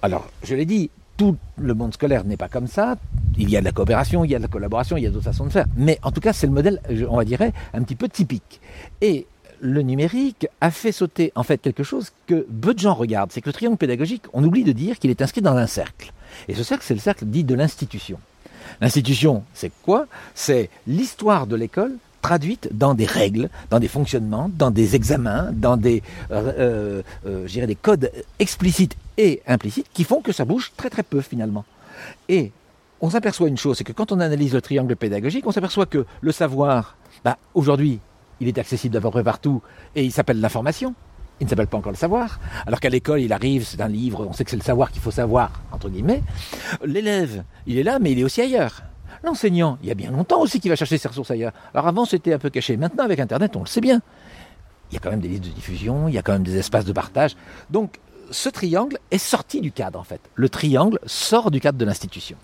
[0.01, 2.95] Alors, je l'ai dit, tout le monde scolaire n'est pas comme ça.
[3.37, 5.09] Il y a de la coopération, il y a de la collaboration, il y a
[5.09, 5.65] d'autres façons de faire.
[5.75, 7.41] Mais en tout cas, c'est le modèle, on va dire,
[7.73, 8.61] un petit peu typique.
[9.01, 9.27] Et
[9.61, 13.31] le numérique a fait sauter en fait quelque chose que peu de gens regardent.
[13.31, 16.13] C'est que le triangle pédagogique, on oublie de dire qu'il est inscrit dans un cercle.
[16.47, 18.19] Et ce cercle, c'est le cercle dit de l'institution.
[18.81, 20.07] L'institution, c'est quoi?
[20.35, 25.77] C'est l'histoire de l'école traduite dans des règles, dans des fonctionnements, dans des examens, dans
[25.77, 30.89] des, euh, euh, euh, des codes explicites et implicites qui font que ça bouge très
[30.89, 31.65] très peu finalement.
[32.27, 32.51] Et
[33.01, 36.05] on s'aperçoit une chose, c'est que quand on analyse le triangle pédagogique, on s'aperçoit que
[36.21, 37.99] le savoir, bah, aujourd'hui,
[38.39, 39.61] il est accessible d'à peu près partout
[39.95, 40.93] et il s'appelle l'information.
[41.39, 42.39] Il ne s'appelle pas encore le savoir.
[42.67, 45.01] Alors qu'à l'école, il arrive, c'est un livre, on sait que c'est le savoir qu'il
[45.01, 46.21] faut savoir, entre guillemets.
[46.83, 48.83] L'élève, il est là, mais il est aussi ailleurs.
[49.23, 51.53] L'enseignant, il y a bien longtemps aussi qu'il va chercher ses ressources ailleurs.
[51.73, 52.75] Alors avant, c'était un peu caché.
[52.77, 54.01] Maintenant, avec Internet, on le sait bien.
[54.91, 56.57] Il y a quand même des listes de diffusion, il y a quand même des
[56.57, 57.35] espaces de partage.
[57.69, 57.99] Donc,
[58.31, 60.21] ce triangle est sorti du cadre, en fait.
[60.35, 62.37] Le triangle sort du cadre de l'institution.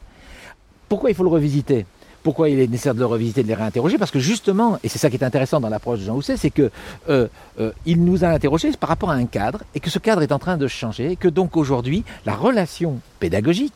[0.88, 1.86] Pourquoi il faut le revisiter?
[2.26, 4.98] Pourquoi il est nécessaire de le revisiter, de les réinterroger Parce que justement, et c'est
[4.98, 6.72] ça qui est intéressant dans l'approche de Jean Housset, c'est que
[7.08, 7.28] euh,
[7.60, 10.40] euh, nous a interrogés par rapport à un cadre, et que ce cadre est en
[10.40, 13.76] train de changer, et que donc aujourd'hui, la relation pédagogique,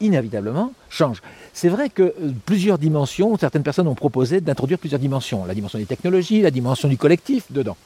[0.00, 1.22] inévitablement, change.
[1.52, 5.46] C'est vrai que euh, plusieurs dimensions, certaines personnes ont proposé d'introduire plusieurs dimensions.
[5.46, 7.76] La dimension des technologies, la dimension du collectif dedans.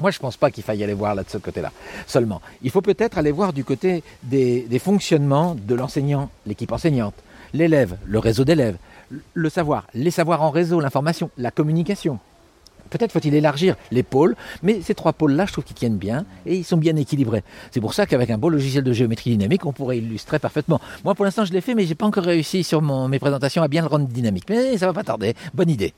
[0.00, 1.70] Moi, je ne pense pas qu'il faille aller voir là de ce côté-là.
[2.08, 7.14] Seulement, il faut peut-être aller voir du côté des fonctionnements de l'enseignant, l'équipe enseignante,
[7.52, 8.76] l'élève, le réseau d'élèves,
[9.34, 12.18] le savoir, les savoirs en réseau, l'information, la communication.
[12.88, 16.56] Peut-être faut-il élargir les pôles, mais ces trois pôles-là, je trouve qu'ils tiennent bien et
[16.56, 17.42] ils sont bien équilibrés.
[17.70, 20.80] C'est pour ça qu'avec un beau logiciel de géométrie dynamique, on pourrait illustrer parfaitement.
[21.04, 23.62] Moi, pour l'instant, je l'ai fait, mais j'ai pas encore réussi sur mon, mes présentations
[23.62, 24.44] à bien le rendre dynamique.
[24.48, 25.34] Mais ça va pas tarder.
[25.54, 25.94] Bonne idée.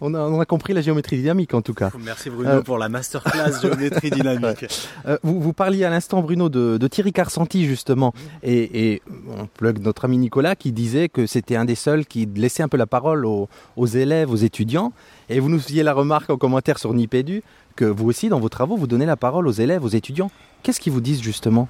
[0.00, 1.90] On a, on a compris la géométrie dynamique en tout cas.
[1.98, 4.66] Merci Bruno Euh, pour la masterclass géométrie dynamique.
[5.06, 8.14] Euh, vous, vous parliez à l'instant, Bruno, de, de Thierry Carsanti, justement.
[8.44, 9.02] Et, et
[9.36, 12.68] on plug notre ami Nicolas qui disait que c'était un des seuls qui laissait un
[12.68, 14.92] peu la parole aux, aux élèves, aux étudiants.
[15.30, 17.42] Et vous nous faisiez la remarque en commentaire sur Nipédu
[17.76, 20.30] que vous aussi, dans vos travaux, vous donnez la parole aux élèves, aux étudiants.
[20.62, 21.68] Qu'est-ce qu'ils vous disent justement?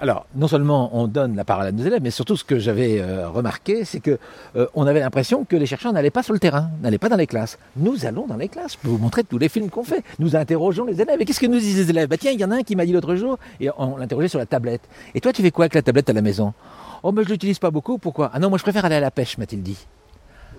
[0.00, 3.00] Alors, non seulement on donne la parole à nos élèves, mais surtout ce que j'avais
[3.00, 4.18] euh, remarqué, c'est que
[4.56, 7.16] euh, on avait l'impression que les chercheurs n'allaient pas sur le terrain, n'allaient pas dans
[7.16, 7.58] les classes.
[7.76, 8.74] Nous allons dans les classes.
[8.74, 10.02] Je peux vous montrer tous les films qu'on fait.
[10.18, 11.20] Nous interrogeons les élèves.
[11.20, 12.08] Et qu'est-ce que nous disent les élèves?
[12.08, 14.28] Bah tiens, il y en a un qui m'a dit l'autre jour, et on l'interrogeait
[14.28, 14.88] sur la tablette.
[15.14, 16.54] Et toi, tu fais quoi avec la tablette à la maison?
[17.02, 17.98] Oh, mais je l'utilise pas beaucoup.
[17.98, 18.30] Pourquoi?
[18.32, 19.86] Ah non, moi je préfère aller à la pêche, m'a-t-il dit.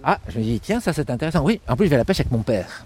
[0.08, 1.44] Ah, je me dis, tiens, ça c'est intéressant.
[1.44, 2.86] Oui, en plus je vais à la pêche avec mon père.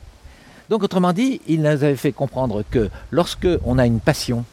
[0.70, 4.46] Donc autrement dit, il nous avait fait comprendre que lorsque on a une passion,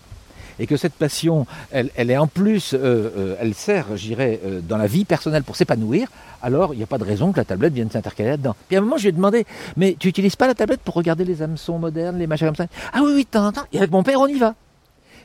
[0.58, 4.60] et que cette passion, elle, est en plus, euh, euh, elle sert, je dirais, euh,
[4.60, 6.08] dans la vie personnelle pour s'épanouir,
[6.42, 8.56] alors il n'y a pas de raison que la tablette vienne s'intercaler là-dedans.
[8.68, 10.94] Puis à un moment, je lui ai demandé, mais tu n'utilises pas la tablette pour
[10.94, 12.66] regarder les hameçons modernes, les machins comme ça?
[12.92, 13.66] Ah oui, oui, de.
[13.72, 14.54] Et avec mon père, on y va.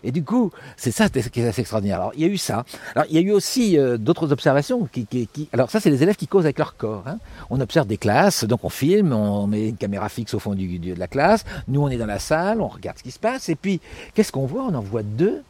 [0.03, 1.97] Et du coup, c'est ça qui est assez extraordinaire.
[1.97, 2.65] Alors, il y a eu ça.
[2.95, 4.87] Alors, il y a eu aussi euh, d'autres observations.
[4.91, 7.03] Qui, qui, qui- Alors, ça, c'est les élèves qui causent avec leur corps.
[7.07, 7.17] hein.
[7.49, 10.79] On observe des classes, donc on filme, on met une caméra fixe au fond du,
[10.79, 11.43] de la classe.
[11.67, 13.49] Nous, on est dans la salle, on regarde ce qui se passe.
[13.49, 13.79] Et puis,
[14.13, 14.63] qu'est-ce qu'on voit?
[14.63, 15.43] On en voit deux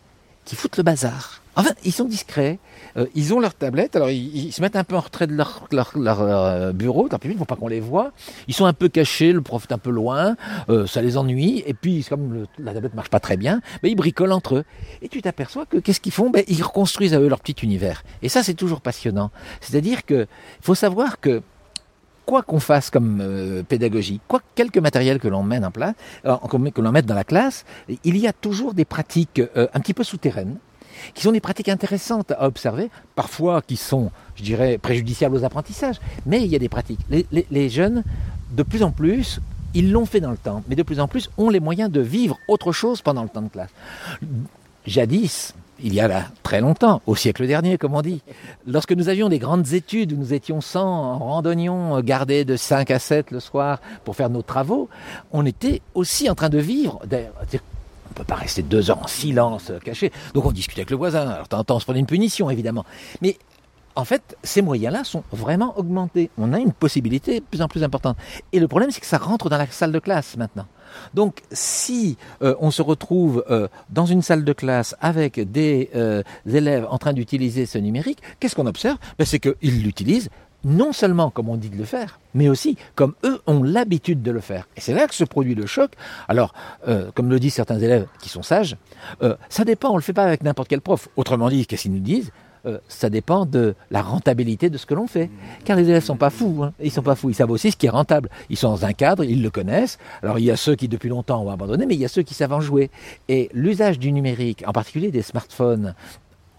[0.46, 1.41] qui foutent le bazar.
[1.56, 2.60] Enfin, ils sont discrets.
[2.98, 3.96] Euh, ils ont leur tablette.
[3.96, 5.68] Alors, ils, se mettent un peu en retrait de leur,
[6.22, 7.10] euh, bureau.
[7.10, 8.12] Tant pis, il ne faut pas qu'on les voit.
[8.48, 9.34] Ils sont un peu cachés.
[9.34, 10.36] Le prof est un peu loin.
[10.70, 11.64] Euh, ça les ennuie.
[11.66, 14.64] Et puis, comme la tablette marche pas très bien, ben, ils bricolent entre eux.
[15.02, 16.30] Et tu t'aperçois que qu'est-ce qu'ils font?
[16.30, 18.04] Ben, Ils reconstruisent à eux leur petit univers.
[18.22, 19.32] Et ça, c'est toujours passionnant.
[19.60, 20.28] C'est-à-dire que
[20.62, 21.42] faut savoir que
[22.26, 26.92] quoi qu'on fasse comme pédagogie, quoi quelque matériel que l'on mette en place, que l'on
[26.92, 27.66] mette dans la classe,
[28.06, 30.58] il y a toujours des pratiques un petit peu souterraines
[31.14, 36.00] qui sont des pratiques intéressantes à observer, parfois qui sont, je dirais, préjudiciables aux apprentissages,
[36.26, 37.00] mais il y a des pratiques.
[37.10, 38.04] Les, jeunes,
[38.52, 39.40] de plus en plus,
[39.74, 42.02] ils l'ont fait dans le temps, mais de plus en plus ont les moyens de
[42.02, 43.70] vivre autre chose pendant le temps de classe.
[44.86, 48.22] Jadis, il y a là très longtemps, au siècle dernier, comme on dit,
[48.68, 52.56] lorsque nous avions des grandes études où nous étions 100 en randonnions, euh, gardés de
[52.56, 54.90] 5 à 7 le soir pour faire nos travaux,
[55.32, 57.00] on était aussi en train de vivre,
[58.12, 60.12] on peut pas rester deux heures en silence, euh, caché.
[60.34, 61.22] Donc on discutait avec le voisin.
[61.22, 62.86] Alors on se prenait une punition, évidemment.
[63.22, 63.38] Mais
[63.96, 66.30] en fait, ces moyens-là sont vraiment augmentés.
[66.38, 68.18] On a une possibilité de plus en plus importante.
[68.52, 70.66] Et le problème, c'est que ça rentre dans la salle de classe maintenant.
[71.14, 75.90] Donc, si euh, on se retrouve euh, dans une salle de classe avec des
[76.46, 78.98] élèves en train d'utiliser ce numérique, qu'est-ce qu'on observe?
[79.18, 80.30] Ben, C'est qu'ils l'utilisent
[80.64, 84.32] non seulement comme on dit de le faire, mais aussi comme eux ont l'habitude de
[84.32, 84.68] le faire.
[84.78, 85.92] Et c'est là que se produit le choc.
[86.28, 86.54] Alors,
[86.88, 88.78] euh, comme le disent certains élèves qui sont sages,
[89.22, 91.10] euh, ça dépend, on le fait pas avec n'importe quel prof.
[91.16, 92.32] Autrement dit, qu'est-ce qu'ils nous disent?
[92.68, 95.30] Euh, ça dépend de la rentabilité de ce que l'on fait.
[95.66, 96.62] Car les élèves sont pas fous.
[96.64, 96.74] Hein.
[96.80, 97.30] Ils sont pas fous.
[97.30, 98.30] Ils savent aussi ce qui est rentable.
[98.50, 99.98] Ils sont dans un cadre, ils le connaissent.
[100.22, 102.22] Alors il y a ceux qui depuis longtemps ont abandonné, mais il y a ceux
[102.22, 102.92] qui savent en jouer.
[103.30, 105.96] Et l'usage du numérique, en particulier des smartphones,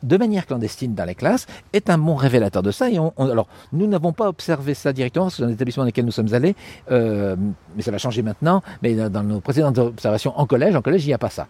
[0.02, 2.90] de manière clandestine dans les classes est un bon révélateur de ça.
[2.90, 6.04] Et on, on- alors, nous n'avons pas observé ça directement dans les établissements dans lesquels
[6.04, 6.54] nous sommes allés,
[6.90, 7.36] euh,
[7.76, 8.62] mais ça va changer maintenant.
[8.82, 11.46] Mais dans, dans nos précédentes observations en collège, en collège, il n'y a pas ça.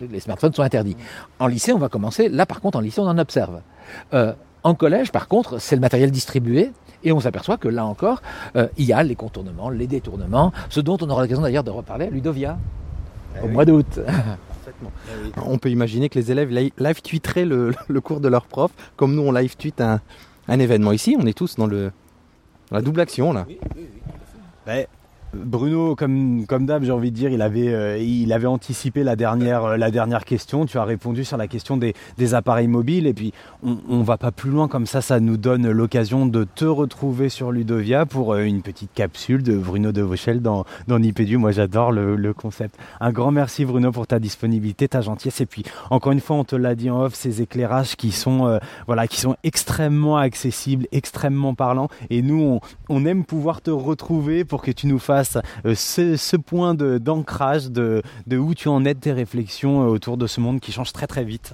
[0.00, 0.96] Les smartphones sont interdits.
[1.40, 2.28] En lycée, on va commencer.
[2.28, 3.60] Là, par contre, en lycée, on en observe.
[4.14, 4.32] Euh,
[4.64, 6.72] En collège, par contre, c'est le matériel distribué.
[7.04, 8.22] Et on s'aperçoit que là encore,
[8.56, 11.70] euh, il y a les contournements, les détournements, ce dont on aura l'occasion d'ailleurs de
[11.70, 12.58] reparler à Ludovia
[13.40, 14.00] Eh au mois d'août.
[15.44, 18.70] On peut imaginer que les élèves li- live tweeteraient le, le cours de leur prof,
[18.96, 20.00] comme nous on live tweet un,
[20.48, 21.16] un événement ici.
[21.18, 21.90] On est tous dans le
[22.70, 23.46] dans la double action là.
[25.34, 29.14] Bruno, comme, comme d'hab, j'ai envie de dire, il avait, euh, il avait anticipé la
[29.14, 30.64] dernière, euh, la dernière question.
[30.64, 33.06] Tu as répondu sur la question des, des appareils mobiles.
[33.06, 35.02] Et puis, on ne va pas plus loin comme ça.
[35.02, 39.56] Ça nous donne l'occasion de te retrouver sur Ludovia pour euh, une petite capsule de
[39.56, 40.98] Bruno de Vauchel dans, dans.
[41.38, 42.76] Moi, j'adore le, le concept.
[43.00, 45.40] Un grand merci, Bruno, pour ta disponibilité, ta gentillesse.
[45.40, 48.58] Et puis, encore une fois, on te l'a dit en off, ces éclairages qui sont,
[48.86, 51.88] voilà, qui sont extrêmement accessibles, extrêmement parlants.
[52.10, 55.17] Et nous, on, on aime pouvoir te retrouver pour que tu nous fasses
[55.64, 59.82] euh, ce, ce point de- d'ancrage de, de où tu en es de tes réflexions
[59.82, 61.52] euh, autour de ce monde qui change très très vite.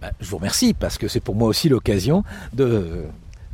[0.00, 3.04] Ben, je vous remercie parce que c'est pour moi aussi l'occasion de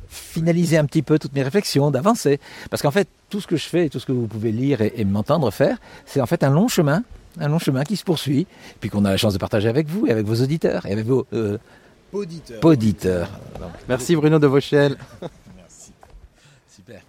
[0.09, 2.41] finaliser un petit peu toutes mes réflexions, d'avancer.
[2.71, 4.81] Parce qu'en fait, tout ce que je fais et tout ce que vous pouvez lire
[4.81, 7.03] et, et m'entendre faire, c'est en fait un long chemin,
[7.39, 8.47] un long chemin qui se poursuit,
[8.81, 11.05] puis qu'on a la chance de partager avec vous et avec vos auditeurs et avec
[11.05, 11.59] vos euh,
[12.63, 13.29] auditeurs.
[13.61, 14.97] Donc, Merci Bruno de Vauchel.
[16.75, 17.03] super.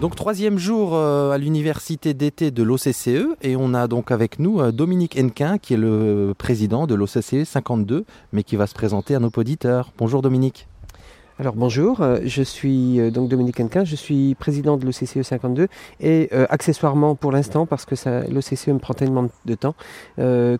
[0.00, 4.58] Donc troisième jour euh, à l'université d'été de l'OCCE et on a donc avec nous
[4.58, 9.14] euh, Dominique Henquin qui est le président de l'OCCE 52 mais qui va se présenter
[9.14, 9.92] à nos auditeurs.
[9.98, 10.68] Bonjour Dominique.
[11.38, 15.68] Alors bonjour, euh, je suis donc Dominique Henquin, je suis président de l'OCCE 52
[16.00, 17.94] et accessoirement pour l'instant, parce que
[18.30, 19.74] l'OCCE me prend tellement de temps,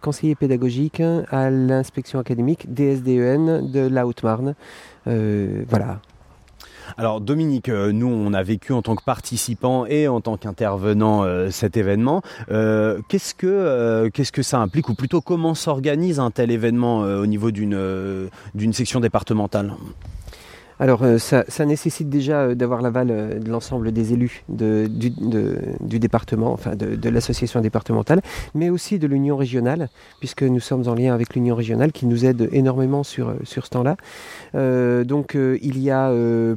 [0.03, 4.55] conseiller pédagogique à l'inspection académique DSDEN de la Haute-Marne.
[5.05, 6.01] Voilà.
[6.97, 11.24] Alors Dominique, euh, nous on a vécu en tant que participant et en tant qu'intervenant
[11.24, 12.22] euh, cet événement.
[12.51, 17.26] Euh, qu'est-ce que qu'est-ce que ça implique ou plutôt comment s'organise un tel événement au
[17.26, 19.72] niveau d'une d'une section départementale?
[20.81, 25.99] Alors euh, ça, nécessite déjà euh, d'avoir l'aval euh, de l'ensemble des élus de- du,
[25.99, 28.22] département, enfin de, l'association départementale,
[28.55, 32.24] mais aussi de l'union régionale, puisque nous sommes en lien avec l'union régionale qui nous
[32.24, 33.97] aide énormément sur, sur ce temps-là.
[35.05, 36.11] Donc il y a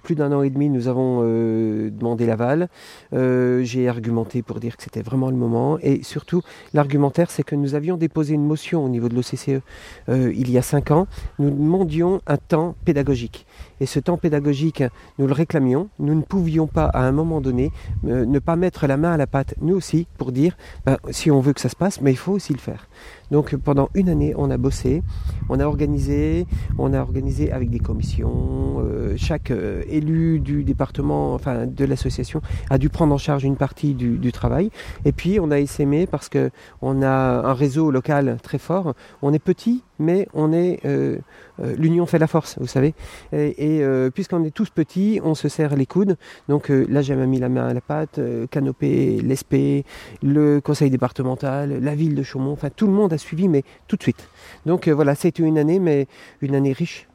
[0.04, 2.70] plus d'un an et demi, nous avons demandé l'aval.
[3.12, 5.78] J'ai argumenté pour dire que c'était vraiment le moment.
[5.82, 6.42] Et surtout,
[6.74, 9.62] l'argumentaire, c'est que nous avions déposé une motion au niveau de l'OCCE
[10.08, 11.08] il y a cinq ans.
[11.40, 13.46] Nous demandions un temps pédagogique.
[13.84, 14.82] Et ce temps pédagogique,
[15.20, 15.90] nous le réclamions.
[16.00, 17.70] Nous ne pouvions pas, à un moment donné,
[18.08, 20.56] euh, ne pas mettre la main à la pâte, nous aussi, pour dire,
[20.86, 22.88] ben, si on veut que ça se passe, mais il faut aussi le faire.
[23.34, 25.02] Donc pendant une année, on a bossé,
[25.50, 26.46] on a organisé,
[26.78, 28.80] on a organisé avec des commissions.
[28.80, 33.56] euh, chaque euh, élu du département, enfin de l'association, a dû prendre en charge une
[33.56, 34.70] partie du, travail.
[35.04, 36.52] Et puis on a essaimé parce que
[36.84, 38.94] on a un réseau local très fort.
[39.24, 41.18] On est petit, mais on est euh,
[41.60, 42.94] euh, l'union fait la force, vous savez.
[43.32, 46.18] Et, euh, puisqu'on est tous petits, on se serre les coudes.
[46.50, 48.20] Donc là, j'ai mis la main à la pâte.
[48.50, 49.86] Canopé, l'ESP,
[50.22, 52.52] le conseil départemental, la ville de Chaumont.
[52.52, 54.28] Enfin, tout le monde a suivi, mais tout de suite.
[54.66, 56.08] Donc voilà, c'était une année, mais
[56.42, 57.08] une année riche.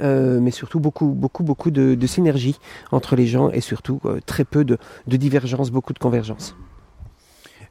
[0.00, 2.58] Mais surtout beaucoup, beaucoup, beaucoup de, synergie
[2.92, 6.54] entre les gens et surtout très peu de, de divergences, beaucoup de convergences.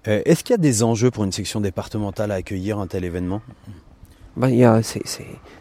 [0.05, 3.41] Est-ce qu'il y a des enjeux pour une section départementale à accueillir un tel événement?
[4.37, 4.81] Ben,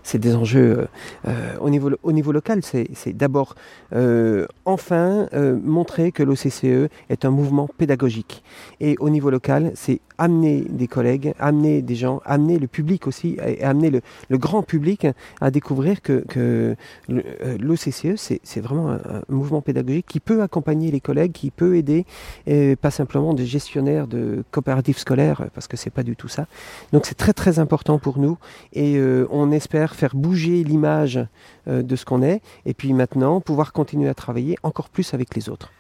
[0.03, 0.87] c'est, des enjeux euh,
[1.29, 2.61] euh, au, niveau, au niveau local.
[2.63, 3.55] C'est, d'abord
[3.95, 5.29] euh, enfin
[5.63, 8.43] montrer que l'OCCE est un mouvement pédagogique.
[8.81, 13.37] Et au niveau local, c'est amener des collègues, amener des gens, amener le public aussi,
[13.45, 15.07] et amener le, grand public
[15.41, 16.77] à découvrir que, que
[17.11, 21.51] euh, l'OCCE, c'est, c'est vraiment un, un mouvement pédagogique qui peut accompagner les collègues, qui
[21.51, 22.05] peut aider,
[22.47, 26.47] et pas simplement des gestionnaires de coopératives scolaires, parce que c'est pas du tout ça.
[26.93, 28.39] Donc c'est très très important pour nous
[28.73, 31.21] et euh, on espère faire bouger l'image
[31.69, 35.35] euh, de ce qu'on est et puis maintenant pouvoir continuer à travailler encore plus avec
[35.35, 35.71] les autres.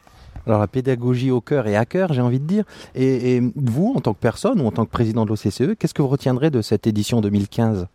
[0.46, 2.64] Alors la pédagogie au cœur et à cœur, j'ai envie de dire.
[2.94, 6.02] Et, vous, en tant que personne ou en tant que président de l'OCCE, qu'est-ce que
[6.02, 7.86] vous retiendrez de cette édition 2015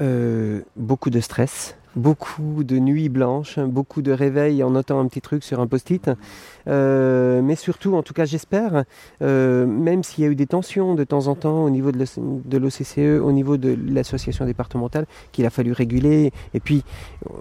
[0.00, 5.20] Euh, beaucoup de stress, beaucoup de nuits blanches, beaucoup de réveils en notant un petit
[5.20, 6.10] truc sur un post-it.
[6.68, 8.84] Euh, mais surtout, en tout cas, j'espère,
[9.22, 12.58] euh, même s'il y a eu des tensions de temps en temps au niveau de
[12.58, 16.84] l'OCCE, au niveau de l'association départementale, qu'il a fallu réguler, et puis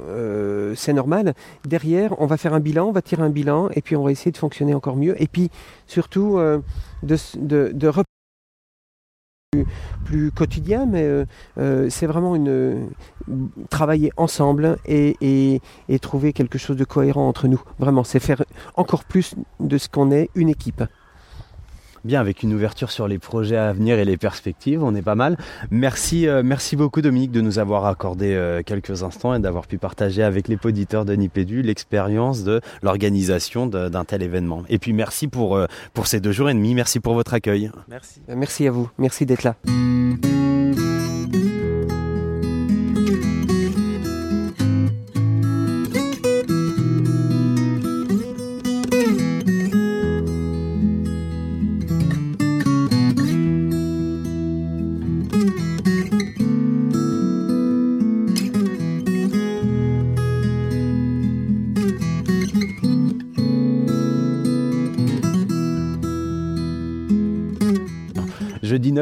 [0.09, 1.33] euh, c'est normal.
[1.65, 4.11] Derrière, on va faire un bilan, on va tirer un bilan, et puis on va
[4.11, 5.21] essayer de fonctionner encore mieux.
[5.21, 5.49] Et puis
[5.87, 6.37] surtout,
[7.03, 7.87] de, de, de
[10.05, 11.25] plus, quotidien, mais euh,
[11.57, 12.37] euh, c'est vraiment
[13.69, 15.59] travailler ensemble et,
[16.01, 17.61] trouver quelque chose de cohérent entre nous.
[17.77, 18.45] Vraiment, c'est faire
[18.77, 20.85] encore plus de ce qu'on est une équipe
[22.03, 25.15] bien avec une ouverture sur les projets à venir et les perspectives, on est pas
[25.15, 25.37] mal.
[25.69, 29.77] Merci, euh, merci beaucoup Dominique de nous avoir accordé euh, quelques instants et d'avoir pu
[29.77, 34.63] partager avec les auditeurs de Nipédu l'expérience de l'organisation d'un tel événement.
[34.69, 37.71] Et puis merci pour, euh, pour ces deux jours et demi, merci pour votre accueil.
[37.87, 38.21] Merci.
[38.27, 39.55] Merci à vous, merci d'être là.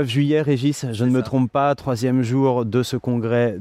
[0.10, 3.58] Juillet, Régis, je ne me trompe pas, troisième jour de ce congrès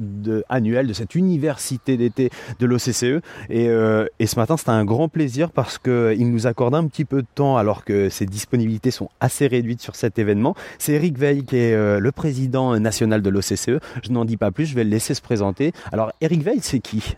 [0.49, 3.23] annuel, de cette université d'été de l'OCCE.
[3.51, 7.23] Euh, et, ce matin, c'était un grand plaisir parce qu'il nous accorde un petit peu
[7.23, 10.55] de temps alors que ses disponibilités sont assez réduites sur cet événement.
[10.79, 13.79] C'est Eric Veil qui est euh, le président national de l'OCCE.
[14.03, 15.73] Je n'en dis pas plus, je vais le laisser se présenter.
[15.93, 17.17] Alors, Eric Veil, c'est qui?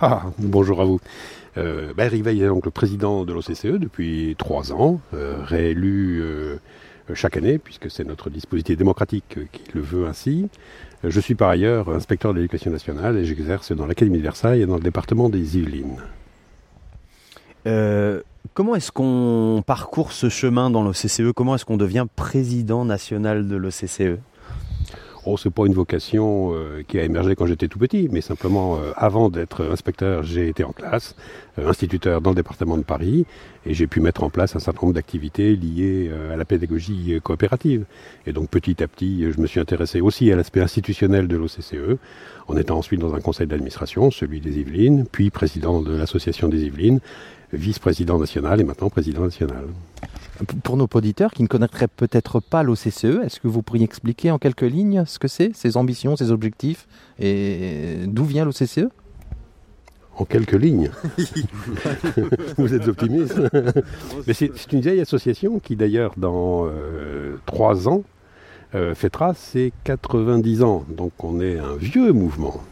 [0.00, 1.00] Ah, bonjour à vous.
[1.56, 6.58] Euh, bah, Eric Veil est donc le président de l'OCCE depuis trois ans, réélu euh,
[7.14, 10.48] chaque année, puisque c'est notre dispositif démocratique qui le veut ainsi.
[11.04, 14.62] Euh, je suis par ailleurs inspecteur de l'éducation nationale et j'exerce dans l'Académie de Versailles
[14.62, 15.98] et dans le département des Yvelines.
[17.66, 18.22] Euh,
[18.54, 23.56] comment est-ce qu'on parcourt ce chemin dans l'OCCE Comment est-ce qu'on devient président national de
[23.56, 24.18] l'OCCE
[25.28, 28.76] Oh, c'est pas une vocation euh, qui a émergé quand j'étais tout petit, mais simplement
[28.76, 31.16] euh, avant d'être inspecteur, j'ai été en classe,
[31.58, 33.26] euh, instituteur dans le département de Paris,
[33.66, 37.86] et j'ai pu mettre en place un certain nombre d'activités liées à la pédagogie coopérative.
[38.24, 41.98] Et donc petit à petit, je me suis intéressé aussi à l'aspect institutionnel de l'OCCE,
[42.46, 46.66] en étant ensuite dans un conseil d'administration, celui des Yvelines, puis président de l'association des
[46.66, 47.00] Yvelines,
[47.52, 49.64] vice-président national et maintenant président national.
[50.62, 54.38] Pour nos auditeurs qui ne connaîtraient peut-être pas l'OCCE, est-ce que vous pourriez expliquer en
[54.38, 56.86] quelques lignes ce que c'est, ses ambitions, ses objectifs
[57.18, 58.88] et d'où vient l'OCCE
[60.18, 60.90] en quelques lignes.
[62.58, 63.38] Vous êtes optimiste.
[64.26, 68.02] Mais c'est une vieille association qui d'ailleurs dans euh, trois ans
[68.74, 70.84] euh, fêtera ses 90 ans.
[70.88, 72.62] Donc on est un vieux mouvement.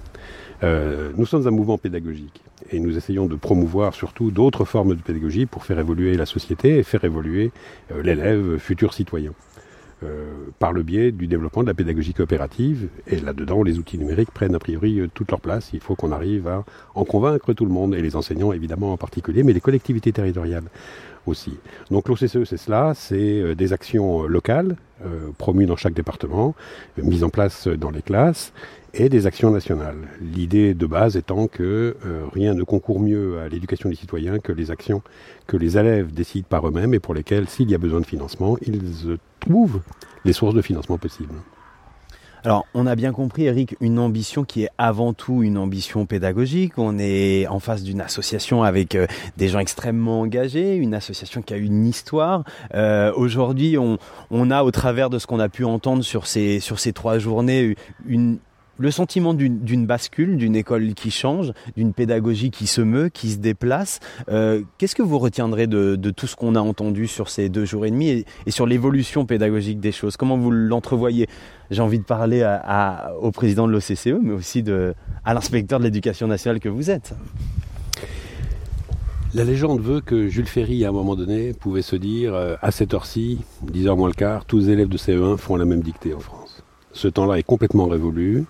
[0.64, 5.02] Euh, nous sommes un mouvement pédagogique et nous essayons de promouvoir surtout d'autres formes de
[5.02, 7.52] pédagogie pour faire évoluer la société et faire évoluer
[7.92, 9.32] euh, l'élève futur citoyen.
[10.02, 10.24] Euh,
[10.58, 12.88] par le biais du développement de la pédagogie coopérative.
[13.06, 15.70] Et là-dedans, les outils numériques prennent a priori toute leur place.
[15.72, 18.96] Il faut qu'on arrive à en convaincre tout le monde, et les enseignants évidemment en
[18.96, 20.64] particulier, mais les collectivités territoriales
[21.26, 21.54] aussi.
[21.90, 24.76] Donc l'OCCE, c'est cela, c'est des actions locales,
[25.38, 26.54] promues dans chaque département,
[26.98, 28.52] mises en place dans les classes,
[28.94, 30.08] et des actions nationales.
[30.20, 34.52] L'idée de base étant que euh, rien ne concourt mieux à l'éducation des citoyens que
[34.52, 35.02] les actions
[35.46, 38.56] que les élèves décident par eux-mêmes et pour lesquelles, s'il y a besoin de financement,
[38.62, 39.80] ils trouvent
[40.24, 41.34] les sources de financement possibles.
[42.44, 46.74] Alors, on a bien compris, Eric, une ambition qui est avant tout une ambition pédagogique.
[46.76, 49.06] On est en face d'une association avec euh,
[49.38, 52.44] des gens extrêmement engagés, une association qui a une histoire.
[52.74, 53.96] Euh, Aujourd'hui, on,
[54.30, 57.18] on, a, au travers de ce qu'on a pu entendre sur ces, sur ces trois
[57.18, 57.76] journées,
[58.06, 58.36] une,
[58.78, 63.36] le sentiment d'une bascule, d'une école qui change, d'une pédagogie qui se meut, qui se
[63.38, 64.00] déplace.
[64.28, 67.86] Euh, qu'est-ce que vous retiendrez de, tout ce qu'on a entendu sur ces deux jours
[67.86, 70.16] et demi et, sur l'évolution pédagogique des choses?
[70.16, 71.28] Comment vous l'entrevoyez?
[71.70, 72.46] J'ai envie de parler
[73.20, 74.64] au président de l'OCCE, mais aussi
[75.24, 77.14] à l'inspecteur de l'éducation nationale que vous êtes.
[79.34, 82.70] La légende veut que Jules Ferry, à un moment donné, pouvait se dire euh, à
[82.70, 86.14] cette heure-ci, 10h moins le quart, tous les élèves de CE1 font la même dictée
[86.14, 86.63] en France.
[86.94, 88.44] Ce temps-là est complètement révolu.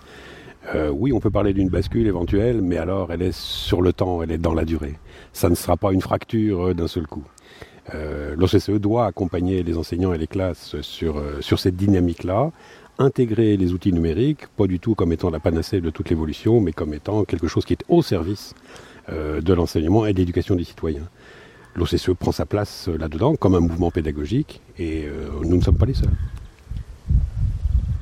[0.75, 4.23] Euh, oui, on peut parler d'une bascule éventuelle, mais alors elle est sur le temps,
[4.23, 4.95] elle est dans la durée.
[5.33, 7.25] Ça ne sera pas une fracture euh, d'un seul coup.
[7.95, 12.51] Euh, L'OCCE doit accompagner les enseignants et les classes sur, sur cette dynamique-là,
[12.99, 16.73] intégrer les outils numériques, pas du tout comme étant la panacée de toute l'évolution, mais
[16.73, 18.55] comme étant quelque chose qui est au service
[19.11, 21.07] de l'enseignement et de l'éducation des citoyens.
[21.77, 25.07] L'OCCE prend sa place là-dedans comme un mouvement pédagogique et
[25.43, 26.09] nous ne sommes pas les seuls.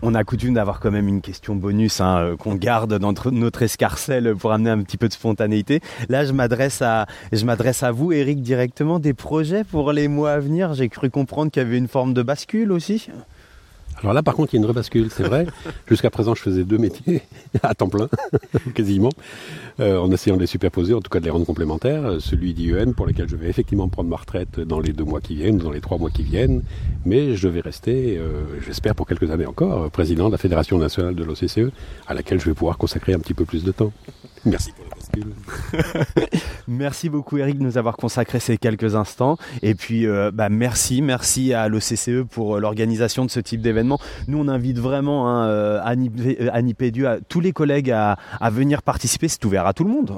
[0.05, 3.31] On a coutume d'avoir quand même une question bonus hein, euh, qu'on garde dans notre-
[3.31, 5.81] notre escarcelle pour amener un petit peu de spontanéité.
[6.09, 8.99] Là, je m'adresse à, je m'adresse à vous, Eric, directement.
[8.99, 10.75] Des projets pour les mois à venir?
[10.75, 13.09] J'ai cru comprendre qu'il y avait une forme de bascule aussi.
[14.03, 15.47] Alors là, par contre, il y a une vraie bascule, c'est vrai.
[15.87, 17.23] Jusqu'à présent, je faisais deux métiers
[17.63, 18.09] à temps plein,
[18.75, 19.11] quasiment,
[19.81, 22.05] euh, en essayant de les superposer, en tout cas de les rendre complémentaires.
[22.05, 25.21] Euh, Celui d'IEN, pour lequel je vais effectivement prendre ma retraite dans les deux mois
[25.21, 26.63] qui viennent, dans les trois mois qui viennent,
[27.05, 31.15] mais je vais rester, euh, j'espère pour quelques années encore, président de la Fédération nationale
[31.15, 31.73] de l'OCCE,
[32.09, 33.93] à laquelle je vais pouvoir consacrer un petit peu plus de temps.
[34.45, 35.33] Merci pour la bascule.
[36.67, 39.37] Merci beaucoup Eric de nous avoir consacré ces quelques instants.
[39.63, 43.92] Et puis euh, bah, merci, merci à l'OCCE pour l'organisation de ce type d'événement.
[44.29, 46.75] Nous on invite vraiment hein, euh, Annie, euh, Annie
[47.07, 49.29] à tous les collègues à, à venir participer.
[49.29, 50.13] C'est ouvert à tout le monde.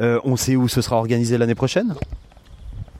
[0.00, 1.94] Euh, on sait où ce sera organisé l'année prochaine?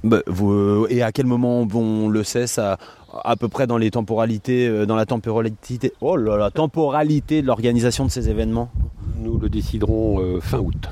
[0.03, 2.79] Bah, vous, Et à quel moment on le sait ça
[3.25, 8.05] à peu près dans les temporalités, dans la temporalité, oh là là, temporalité de l'organisation
[8.05, 8.71] de ces événements?
[9.19, 10.89] Nous le déciderons euh, fin août.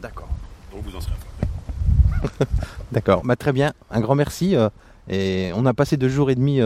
[0.00, 0.28] D'accord.
[0.72, 1.14] Donc vous en serez
[2.92, 4.54] D'accord, bah, très bien, un grand merci.
[4.54, 4.68] euh,
[5.08, 6.60] et on a passé deux jours et demi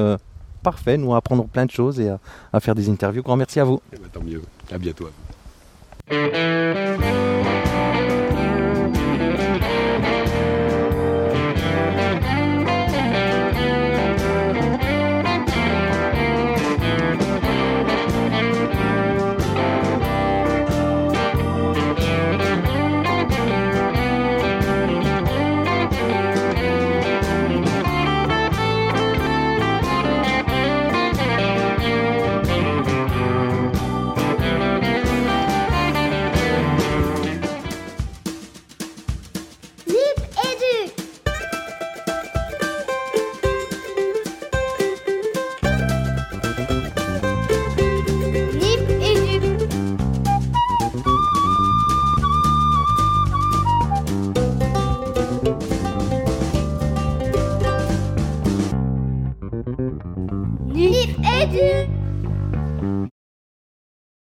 [0.61, 2.11] parfaits, nous, à apprendre plein de choses et
[2.53, 3.23] à, faire des interviews.
[3.23, 3.81] Grand merci à vous.
[3.93, 4.43] Eh ben, tant mieux.
[4.71, 5.09] À bientôt.